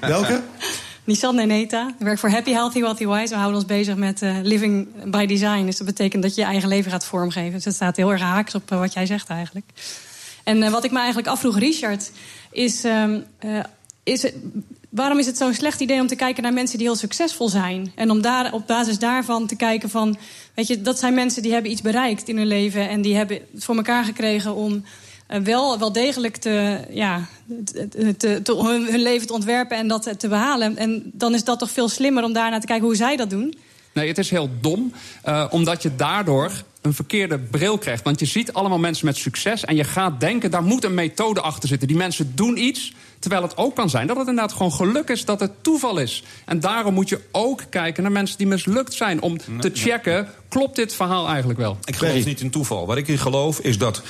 Welke? 0.01 0.41
Nissan 1.03 1.35
Neneta. 1.35 1.87
Ik 1.99 2.05
werk 2.05 2.19
voor 2.19 2.29
Happy 2.29 2.51
Healthy 2.51 2.79
Wealthy 2.79 3.05
Wise. 3.07 3.29
We 3.29 3.35
houden 3.35 3.55
ons 3.55 3.65
bezig 3.65 3.95
met 3.95 4.21
living 4.43 4.87
by 5.11 5.25
design. 5.25 5.65
Dus 5.65 5.77
dat 5.77 5.87
betekent 5.87 6.23
dat 6.23 6.35
je 6.35 6.41
je 6.41 6.47
eigen 6.47 6.69
leven 6.69 6.91
gaat 6.91 7.05
vormgeven. 7.05 7.51
Dus 7.51 7.63
dat 7.63 7.73
staat 7.73 7.95
heel 7.95 8.11
erg 8.11 8.21
haaks 8.21 8.55
op 8.55 8.69
wat 8.69 8.93
jij 8.93 9.05
zegt 9.05 9.29
eigenlijk. 9.29 9.65
En 10.43 10.71
wat 10.71 10.83
ik 10.83 10.91
me 10.91 10.97
eigenlijk 10.97 11.27
afvroeg, 11.27 11.59
Richard, 11.59 12.11
is... 12.51 12.83
eh, 12.83 13.05
is 14.03 14.31
waarom 14.95 15.19
is 15.19 15.25
het 15.25 15.37
zo'n 15.37 15.53
slecht 15.53 15.79
idee 15.79 16.01
om 16.01 16.07
te 16.07 16.15
kijken 16.15 16.43
naar 16.43 16.53
mensen 16.53 16.77
die 16.77 16.87
heel 16.87 16.95
succesvol 16.95 17.49
zijn? 17.49 17.91
En 17.95 18.11
om 18.11 18.21
daar, 18.21 18.53
op 18.53 18.67
basis 18.67 18.99
daarvan 18.99 19.47
te 19.47 19.55
kijken 19.55 19.89
van... 19.89 20.17
Weet 20.53 20.67
je, 20.67 20.81
dat 20.81 20.99
zijn 20.99 21.13
mensen 21.13 21.41
die 21.41 21.53
hebben 21.53 21.71
iets 21.71 21.81
bereikt 21.81 22.27
in 22.27 22.37
hun 22.37 22.47
leven... 22.47 22.89
en 22.89 23.01
die 23.01 23.15
hebben 23.15 23.39
het 23.53 23.63
voor 23.63 23.75
elkaar 23.75 24.03
gekregen 24.03 24.55
om 24.55 24.83
eh, 25.27 25.39
wel, 25.39 25.79
wel 25.79 25.91
degelijk 25.91 26.37
te, 26.37 26.79
ja, 26.89 27.27
te, 28.17 28.41
hun, 28.45 28.85
hun 28.85 29.01
leven 29.01 29.27
te 29.27 29.33
ontwerpen 29.33 29.77
en 29.77 29.87
dat 29.87 30.19
te 30.19 30.27
behalen. 30.27 30.77
En 30.77 31.11
dan 31.13 31.33
is 31.33 31.43
dat 31.43 31.59
toch 31.59 31.71
veel 31.71 31.89
slimmer 31.89 32.23
om 32.23 32.33
daarnaar 32.33 32.59
te 32.59 32.67
kijken 32.67 32.85
hoe 32.85 32.95
zij 32.95 33.15
dat 33.15 33.29
doen. 33.29 33.55
Nee, 33.93 34.07
het 34.07 34.17
is 34.17 34.29
heel 34.29 34.49
dom. 34.61 34.93
eh, 35.23 35.45
omdat 35.49 35.81
je 35.81 35.95
daardoor 35.95 36.51
een 36.81 36.93
verkeerde 36.93 37.39
bril 37.39 37.77
krijgt. 37.77 38.03
Want 38.03 38.19
je 38.19 38.25
ziet 38.25 38.53
allemaal 38.53 38.79
mensen 38.79 39.05
met 39.05 39.17
succes. 39.17 39.65
En 39.65 39.75
je 39.75 39.83
gaat 39.83 40.19
denken, 40.19 40.51
daar 40.51 40.63
moet 40.63 40.83
een 40.83 40.93
methode 40.93 41.41
achter 41.41 41.69
zitten. 41.69 41.87
Die 41.87 41.97
mensen 41.97 42.31
doen 42.35 42.57
iets. 42.57 42.93
Terwijl 43.25 43.45
het 43.45 43.57
ook 43.57 43.75
kan 43.75 43.89
zijn 43.89 44.07
dat 44.07 44.17
het 44.17 44.27
inderdaad 44.27 44.53
gewoon 44.53 44.71
geluk 44.71 45.09
is. 45.09 45.25
Dat 45.25 45.39
het 45.39 45.51
toeval 45.61 45.97
is. 45.97 46.23
En 46.45 46.59
daarom 46.59 46.93
moet 46.93 47.09
je 47.09 47.19
ook 47.31 47.61
kijken 47.69 48.03
naar 48.03 48.11
mensen 48.11 48.37
die 48.37 48.47
mislukt 48.47 48.93
zijn. 48.93 49.21
Om 49.21 49.37
te 49.37 49.71
checken, 49.73 50.29
klopt 50.49 50.75
dit 50.75 50.93
verhaal 50.93 51.27
eigenlijk 51.27 51.59
wel? 51.59 51.77
Ik 51.83 51.95
geloof 51.95 52.25
niet 52.25 52.41
in 52.41 52.49
toeval. 52.49 52.87
Waar 52.87 52.97
ik 52.97 53.07
in 53.07 53.17
geloof 53.17 53.59
is 53.59 53.77
dat 53.77 54.01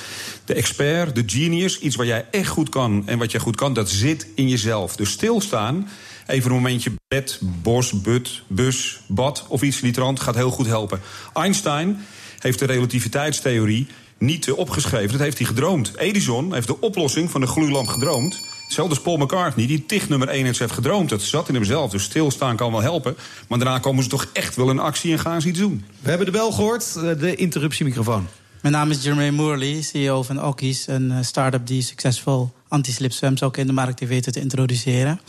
de 0.44 0.54
expert, 0.54 1.14
de 1.14 1.22
genius, 1.26 1.78
iets 1.78 1.96
waar 1.96 2.06
jij 2.06 2.26
echt 2.30 2.48
goed 2.48 2.68
kan 2.68 3.02
en 3.06 3.18
wat 3.18 3.30
jij 3.30 3.40
goed 3.40 3.56
kan, 3.56 3.72
dat 3.72 3.90
zit 3.90 4.26
in 4.34 4.48
jezelf. 4.48 4.96
Dus 4.96 5.10
stilstaan, 5.10 5.88
even 6.26 6.50
een 6.50 6.56
momentje 6.56 6.92
bed, 7.08 7.38
bos, 7.42 8.00
but, 8.00 8.42
bus, 8.46 9.00
bad 9.06 9.44
of 9.48 9.62
iets 9.62 9.76
in 9.76 9.82
die 9.82 9.92
trant 9.92 10.20
gaat 10.20 10.34
heel 10.34 10.50
goed 10.50 10.66
helpen. 10.66 11.00
Einstein 11.34 12.06
heeft 12.38 12.58
de 12.58 12.66
relativiteitstheorie 12.66 13.86
niet 14.18 14.52
opgeschreven, 14.52 15.10
dat 15.10 15.20
heeft 15.20 15.38
hij 15.38 15.46
gedroomd. 15.46 15.96
Edison 15.96 16.54
heeft 16.54 16.66
de 16.66 16.80
oplossing 16.80 17.30
van 17.30 17.40
de 17.40 17.46
gloeilamp 17.46 17.88
gedroomd. 17.88 18.55
Hetzelfde 18.66 18.94
als 18.94 19.04
Paul 19.04 19.16
McCartney, 19.16 19.66
die 19.66 19.86
tig 19.86 20.08
nummer 20.08 20.28
1 20.28 20.44
heeft 20.44 20.70
gedroomd. 20.70 21.08
Dat 21.08 21.22
zat 21.22 21.48
in 21.48 21.54
hemzelf, 21.54 21.90
dus 21.90 22.02
stilstaan 22.02 22.56
kan 22.56 22.70
wel 22.70 22.82
helpen. 22.82 23.16
Maar 23.48 23.58
daarna 23.58 23.78
komen 23.78 24.02
ze 24.02 24.08
toch 24.08 24.26
echt 24.32 24.56
wel 24.56 24.70
in 24.70 24.78
actie 24.78 25.12
en 25.12 25.18
gaan 25.18 25.40
ze 25.40 25.48
iets 25.48 25.58
doen. 25.58 25.84
We 26.00 26.08
hebben 26.08 26.26
de 26.26 26.32
bel 26.32 26.52
gehoord, 26.52 26.96
eh, 26.96 27.02
de 27.18 27.34
interruptiemicrofoon. 27.34 28.26
Mijn 28.62 28.74
naam 28.74 28.90
is 28.90 29.02
Jermaine 29.02 29.36
Moorley, 29.36 29.82
CEO 29.82 30.22
van 30.22 30.44
Okkies, 30.44 30.86
een 30.86 31.10
eh, 31.10 31.18
start-up 31.22 31.66
die 31.66 31.82
succesvol 31.82 32.52
anti-slip 32.68 33.12
zwems 33.12 33.42
ook 33.42 33.56
in 33.56 33.66
de 33.66 33.72
markt 33.72 34.00
heeft 34.00 34.12
weten 34.12 34.32
te 34.32 34.40
introduceren. 34.40 35.20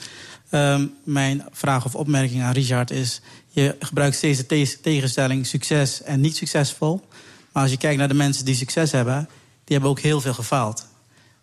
Ehm, 0.49 0.85
mijn 1.03 1.45
vraag 1.51 1.85
of 1.85 1.95
opmerking 1.95 2.43
aan 2.43 2.53
Richard 2.53 2.91
is: 2.91 3.21
je 3.49 3.75
gebruikt 3.79 4.15
steeds 4.15 4.37
de 4.37 4.45
te- 4.45 4.77
tegenstelling 4.81 5.45
succes 5.45 6.03
en 6.03 6.21
niet 6.21 6.35
succesvol. 6.35 7.07
Maar 7.51 7.63
als 7.63 7.71
je 7.71 7.77
kijkt 7.77 7.97
naar 7.97 8.07
de 8.07 8.13
mensen 8.13 8.45
die 8.45 8.55
succes 8.55 8.91
hebben, 8.91 9.29
die 9.63 9.75
hebben 9.75 9.89
ook 9.89 9.99
heel 9.99 10.21
veel 10.21 10.33
gefaald. 10.33 10.87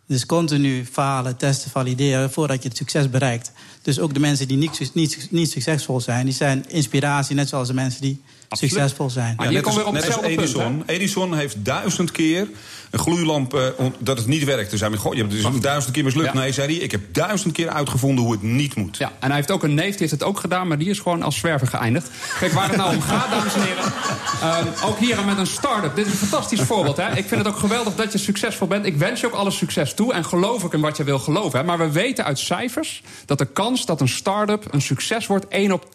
Dus 0.06 0.26
continu 0.26 0.86
falen, 0.92 1.36
testen, 1.36 1.70
valideren 1.70 2.30
voordat 2.30 2.62
je 2.62 2.68
het 2.68 2.76
succes 2.76 3.10
bereikt. 3.10 3.52
Dus 3.82 3.98
ook 3.98 4.14
de 4.14 4.20
mensen 4.20 4.48
die 4.48 4.56
niet, 4.56 4.90
niet, 4.94 5.26
niet 5.30 5.50
succesvol 5.50 6.00
zijn, 6.00 6.24
die 6.24 6.34
zijn 6.34 6.64
inspiratie, 6.68 7.34
net 7.34 7.48
zoals 7.48 7.68
de 7.68 7.74
mensen 7.74 8.00
die 8.00 8.22
succesvol 8.48 9.10
zijn. 9.10 9.36
Ja, 9.38 9.50
net 9.50 9.66
als, 9.66 9.76
net 9.92 10.16
als 10.16 10.24
Edison. 10.24 10.82
Edison 10.86 11.34
heeft 11.34 11.64
duizend 11.64 12.10
keer 12.10 12.48
een 12.94 13.00
gloeilamp 13.00 13.54
eh, 13.54 13.60
dat 13.98 14.18
het 14.18 14.26
niet 14.26 14.44
werkte. 14.44 14.76
Zei 14.76 14.90
men, 14.90 14.98
goh, 14.98 15.14
je 15.14 15.20
hebt 15.20 15.32
het 15.32 15.52
dus 15.52 15.60
duizend 15.60 15.94
keer 15.94 16.04
mislukt. 16.04 16.34
Nee, 16.34 16.52
zei 16.52 16.74
hij, 16.74 16.84
ik 16.84 16.90
heb 16.90 17.00
duizend 17.12 17.52
keer 17.52 17.68
uitgevonden 17.68 18.24
hoe 18.24 18.32
het 18.32 18.42
niet 18.42 18.74
moet. 18.74 18.96
Ja, 18.96 19.12
en 19.20 19.26
hij 19.26 19.36
heeft 19.36 19.50
ook 19.50 19.62
een 19.62 19.74
neef, 19.74 19.90
die 19.90 19.98
heeft 19.98 20.10
het 20.10 20.22
ook 20.22 20.40
gedaan, 20.40 20.68
maar 20.68 20.78
die 20.78 20.88
is 20.88 20.98
gewoon 20.98 21.22
als 21.22 21.36
zwerver 21.36 21.66
geëindigd. 21.66 22.10
Kijk, 22.38 22.52
waar 22.52 22.68
het 22.68 22.76
nou 22.76 22.94
om 22.94 23.00
gaat, 23.00 23.30
dames 23.30 23.54
en 23.54 23.62
heren. 23.62 23.84
ehm, 24.40 24.84
ook 24.84 24.98
hier 24.98 25.24
met 25.24 25.38
een 25.38 25.46
start-up. 25.46 25.96
Dit 25.96 26.06
is 26.06 26.12
een 26.12 26.18
fantastisch 26.18 26.60
voorbeeld. 26.60 26.96
Hè? 26.96 27.08
Ik 27.16 27.24
vind 27.26 27.44
het 27.44 27.46
ook 27.46 27.58
geweldig 27.58 27.94
dat 27.94 28.12
je 28.12 28.18
succesvol 28.18 28.66
bent. 28.66 28.86
Ik 28.86 28.96
wens 28.96 29.20
je 29.20 29.26
ook 29.26 29.32
alle 29.32 29.50
succes 29.50 29.94
toe 29.94 30.12
en 30.12 30.24
geloof 30.24 30.64
ook 30.64 30.74
in 30.74 30.80
wat 30.80 30.96
je 30.96 31.04
wil 31.04 31.18
geloven. 31.18 31.58
Hè? 31.58 31.64
Maar 31.64 31.78
we 31.78 31.90
weten 31.90 32.24
uit 32.24 32.38
cijfers 32.38 33.02
dat 33.26 33.38
de 33.38 33.46
kans 33.46 33.86
dat 33.86 34.00
een 34.00 34.08
start-up 34.08 34.64
een 34.70 34.82
succes 34.82 35.26
wordt 35.26 35.48
1 35.48 35.72
op 35.72 35.88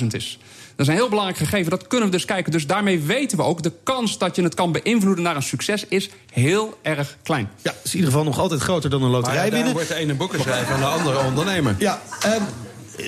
10.000 0.00 0.06
is. 0.10 0.38
Dat 0.80 0.88
is 0.88 0.94
een 0.94 1.00
heel 1.00 1.10
belangrijk 1.10 1.38
gegeven, 1.38 1.70
dat 1.70 1.86
kunnen 1.86 2.06
we 2.06 2.14
dus 2.14 2.24
kijken. 2.24 2.52
Dus 2.52 2.66
daarmee 2.66 3.00
weten 3.00 3.38
we 3.38 3.44
ook, 3.44 3.62
de 3.62 3.72
kans 3.82 4.18
dat 4.18 4.36
je 4.36 4.42
het 4.42 4.54
kan 4.54 4.72
beïnvloeden 4.72 5.24
naar 5.24 5.36
een 5.36 5.42
succes 5.42 5.86
is 5.88 6.10
heel 6.32 6.78
erg 6.82 7.16
klein. 7.22 7.48
Ja, 7.62 7.74
is 7.82 7.90
in 7.90 7.96
ieder 7.96 8.10
geval 8.10 8.24
nog 8.24 8.38
altijd 8.38 8.60
groter 8.60 8.90
dan 8.90 9.02
een 9.02 9.10
loterij 9.10 9.34
Maar 9.34 9.44
ja, 9.44 9.50
daar 9.50 9.58
winnen. 9.58 9.72
wordt 9.72 9.88
de 9.88 9.94
ene 9.94 10.14
boekenschrijver 10.14 10.74
en 10.74 10.80
de 10.80 10.86
andere 10.86 11.18
ondernemer. 11.18 11.74
Ja, 11.78 12.00
ehm, 12.22 12.42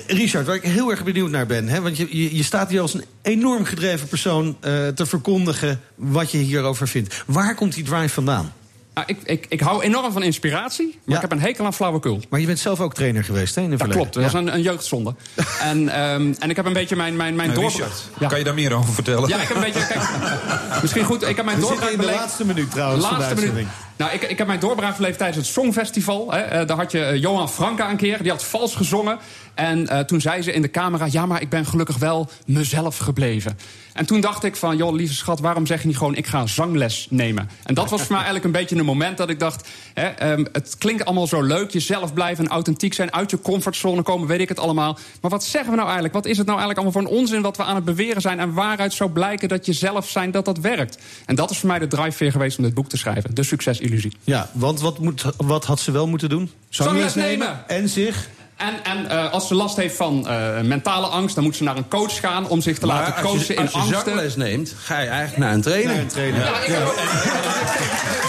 Richard, 0.06 0.46
waar 0.46 0.54
ik 0.54 0.62
heel 0.62 0.90
erg 0.90 1.04
benieuwd 1.04 1.30
naar 1.30 1.46
ben. 1.46 1.68
Hè, 1.68 1.80
want 1.80 1.96
je, 1.96 2.06
je, 2.11 2.37
je 2.37 2.42
staat 2.42 2.70
hier 2.70 2.80
als 2.80 2.94
een 2.94 3.04
enorm 3.22 3.64
gedreven 3.64 4.08
persoon 4.08 4.56
eh, 4.61 4.88
te 4.88 5.06
verkondigen 5.06 5.80
wat 5.94 6.30
je 6.30 6.38
hierover 6.38 6.88
vindt. 6.88 7.22
Waar 7.26 7.54
komt 7.54 7.74
die 7.74 7.85
drive 7.85 8.08
vandaan? 8.08 8.52
Nou, 8.94 9.07
ik, 9.11 9.18
ik, 9.24 9.46
ik 9.48 9.61
hou 9.61 9.83
enorm 9.83 10.12
van 10.12 10.22
inspiratie, 10.22 10.98
maar 11.05 11.14
ik 11.16 11.20
heb 11.22 11.33
een 11.33 11.40
hekel 11.40 11.64
aan 11.64 11.74
flauwekul. 11.74 12.20
Maar 12.31 12.40
je 12.40 12.46
bent 12.46 12.59
zelf 12.59 12.81
ook 12.81 12.94
trainer 12.94 13.24
geweest, 13.24 13.55
hè? 13.55 13.62
In 13.62 13.70
het 13.70 13.78
Dat 13.78 13.88
verleden. 13.88 14.11
klopt, 14.12 14.33
dat 14.33 14.33
was 14.33 14.42
een, 14.42 14.55
een 14.55 14.62
jeugdzonde. 14.62 15.14
en, 15.70 15.88
ehm, 15.88 16.33
en 16.38 16.50
ik 16.50 16.57
heb 16.57 16.64
een 16.66 16.72
beetje 16.72 16.96
mijn, 16.96 17.16
mijn, 17.16 17.35
mijn 17.37 17.55
doorbraak. 17.55 17.72
Richard, 17.74 18.28
kan 18.28 18.38
je 18.38 18.44
daar 18.44 18.55
meer 18.55 18.72
over 18.74 18.94
vertellen? 18.94 19.28
Ja, 19.28 19.37
ik 19.40 19.48
heb 19.48 19.57
een 19.57 19.62
beetje. 19.62 19.87
Kijk, 19.87 20.83
misschien 20.83 21.05
goed. 21.05 21.22
Ik 21.28 21.37
heb 21.37 21.44
mijn 21.44 21.57
We 21.57 21.62
doorbraak 21.66 21.90
in 21.90 21.96
de 21.96 22.02
beleefd- 22.02 22.18
laatste 22.20 22.44
minuut 22.46 22.70
trouwens 22.70 23.07
van 23.07 23.14
de 23.14 23.20
Laatste 23.20 23.46
minuut. 23.46 23.66
Nou, 23.96 24.12
ik, 24.14 24.22
ik 24.22 24.38
heb 24.38 24.46
mijn 24.46 24.61
doorbraak 24.61 24.96
beleefd 24.96 25.18
tijdens 25.18 25.38
het 25.38 25.46
Songfestival. 25.55 26.33
Hè. 26.33 26.38
Eh, 26.40 26.66
daar 26.66 26.76
had 26.76 26.92
je 26.92 27.05
eh, 27.05 27.20
Johan 27.20 27.48
Franka 27.50 27.90
een 27.90 27.96
keer, 27.96 28.22
die 28.22 28.31
had 28.31 28.44
vals 28.44 28.74
gezongen. 28.74 29.18
En 29.55 29.88
eh, 29.88 29.99
toen 29.99 30.21
zei 30.21 30.43
ze 30.43 30.53
in 30.53 30.62
de 30.62 30.71
camera: 30.71 31.07
Ja, 31.11 31.27
maar 31.27 31.41
ik 31.41 31.49
ben 31.49 31.67
gelukkig 31.67 31.97
wel 31.97 32.31
mezelf 32.47 32.97
gebleven. 32.97 33.57
En 33.93 34.07
toen 34.07 34.21
dacht 34.21 34.45
ik 34.45 34.57
van, 34.57 34.77
joh, 34.77 34.95
lieve 34.95 35.15
schat, 35.15 35.41
waarom 35.41 35.67
zeg 35.67 35.81
je 35.81 35.87
niet 35.87 35.97
gewoon... 35.97 36.15
ik 36.15 36.27
ga 36.27 36.47
zangles 36.47 37.07
nemen? 37.11 37.49
En 37.65 37.75
dat 37.75 37.91
was 37.91 38.01
voor 38.01 38.11
mij 38.11 38.25
eigenlijk 38.25 38.45
een 38.45 38.61
beetje 38.61 38.77
een 38.77 38.85
moment 38.85 39.17
dat 39.17 39.31
ik 39.31 39.38
dacht... 39.38 39.69
Hè, 39.95 40.07
ehm, 40.07 40.45
het 40.53 40.77
klinkt 40.79 41.05
allemaal 41.05 41.27
zo 41.27 41.43
leuk, 41.43 41.71
jezelf 41.71 42.12
blijven 42.12 42.45
en 42.45 42.51
authentiek 42.51 42.95
zijn... 42.95 43.12
uit 43.12 43.31
je 43.31 43.41
comfortzone 43.41 44.03
komen, 44.03 44.29
weet 44.29 44.41
ik 44.41 44.49
het 44.49 44.59
allemaal. 44.59 44.99
Maar 45.21 45.31
wat 45.31 45.45
zeggen 45.45 45.71
we 45.71 45.77
nou 45.77 45.88
eigenlijk? 45.88 46.15
Wat 46.15 46.27
is 46.27 46.38
het 46.38 46.47
nou 46.47 46.59
eigenlijk 46.59 46.79
allemaal 46.79 47.03
voor 47.03 47.12
een 47.12 47.19
onzin 47.19 47.43
wat 47.43 47.57
we 47.57 47.62
aan 47.62 47.75
het 47.75 47.85
beweren 47.85 48.23
zijn... 48.23 48.41
en 48.41 48.53
waaruit 48.53 48.93
zou 48.93 49.11
blijken 49.11 49.49
dat 49.49 49.67
jezelf 49.67 50.09
zijn, 50.09 50.31
dat 50.31 50.45
dat 50.45 50.59
werkt? 50.59 50.99
En 51.27 51.35
dat 51.35 51.51
is 51.51 51.59
voor 51.59 51.69
mij 51.69 51.79
de 51.79 51.87
drive 51.87 52.19
weer 52.19 52.33
geweest 52.33 52.59
om 52.59 52.65
dit 52.65 52.75
boek 52.75 52.88
te 52.88 52.97
schrijven. 52.97 53.35
De 53.35 53.43
succesillusie. 53.43 54.17
Ja, 54.25 54.51
want 54.53 54.81
wat, 54.81 54.99
moet, 54.99 55.25
wat 55.37 55.65
had 55.65 55.81
ze 55.81 55.91
wel 55.91 56.09
moeten 56.09 56.29
doen? 56.29 56.51
Zangles 56.69 57.15
nemen. 57.15 57.69
En 57.69 57.88
zich? 57.88 58.29
En, 58.62 58.85
en 58.96 59.11
eh, 59.11 59.33
als 59.33 59.48
ze 59.48 59.55
last 59.55 59.77
heeft 59.77 59.96
van 59.96 60.29
eh, 60.29 60.61
mentale 60.61 61.07
angst, 61.07 61.35
dan 61.35 61.44
moet 61.44 61.57
ze 61.57 61.62
naar 61.62 61.77
een 61.77 61.88
coach 61.88 62.20
gaan 62.20 62.48
om 62.48 62.61
zich 62.61 62.79
te 62.79 62.87
Maar 62.87 62.96
laten 62.96 63.14
je- 63.22 63.29
coachen 63.29 63.57
in 63.57 63.62
als 63.62 63.72
je 63.72 63.79
angsten. 63.96 64.38
neemt, 64.38 64.75
ga 64.79 64.98
je 65.01 65.09
eigenlijk 65.09 65.38
naar 65.38 65.53
een 65.53 65.62
trainer. 65.62 65.92
Naar 65.92 66.03
een 66.03 66.09
trainer. 66.09 66.40
Ja, 66.44 66.59
ik 66.59 66.66
heb- 66.66 68.21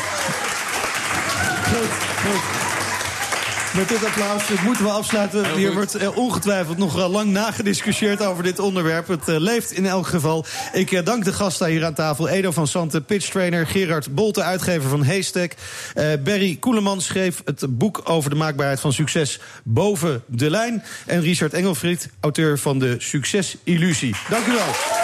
Met 3.76 3.90
dit 3.90 4.06
applaus 4.06 4.44
moeten 4.64 4.84
we 4.84 4.90
afsluiten. 4.90 5.56
Hier 5.56 5.74
wordt 5.74 5.96
eh, 5.96 6.18
ongetwijfeld 6.18 6.78
nog 6.78 7.08
lang 7.08 7.32
nagediscussieerd 7.32 8.22
over 8.24 8.44
dit 8.44 8.60
onderwerp. 8.60 9.08
Het 9.08 9.28
eh, 9.28 9.40
leeft 9.40 9.72
in 9.72 9.86
elk 9.86 10.08
geval. 10.08 10.46
Ik 10.74 10.92
eh, 10.92 11.06
dank 11.06 11.24
de 11.26 11.34
gasten 11.34 11.68
hier 11.68 11.86
aan 11.86 11.94
tafel. 11.94 12.30
Edo 12.30 12.52
van 12.52 12.68
Santen, 12.68 13.06
pitchtrainer. 13.06 13.68
Gerard 13.68 14.16
Bolte, 14.16 14.44
uitgever 14.44 14.90
van 14.90 15.06
Haystack. 15.06 15.54
Eh 15.94 16.06
Barry 16.24 16.58
Koeleman 16.60 17.02
schreef 17.02 17.42
het 17.46 17.66
boek 17.70 18.02
over 18.04 18.30
de 18.30 18.36
maakbaarheid 18.36 18.80
van 18.80 18.94
succes 18.94 19.40
boven 19.64 20.24
de 20.28 20.50
lijn. 20.50 20.84
En 21.06 21.22
Richard 21.22 21.54
Engelfried, 21.54 22.10
auteur 22.20 22.60
van 22.60 22.80
de 22.80 22.96
Succesillusie. 22.98 24.16
Dank 24.30 24.46
u 24.46 24.52
wel. 24.52 25.03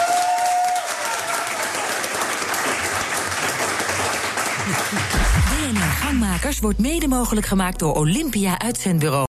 Gangmakers 6.40 6.60
wordt 6.60 6.78
mede 6.78 7.08
mogelijk 7.08 7.46
gemaakt 7.46 7.78
door 7.78 7.94
Olympia 7.94 8.58
Uitzendbureau. 8.58 9.26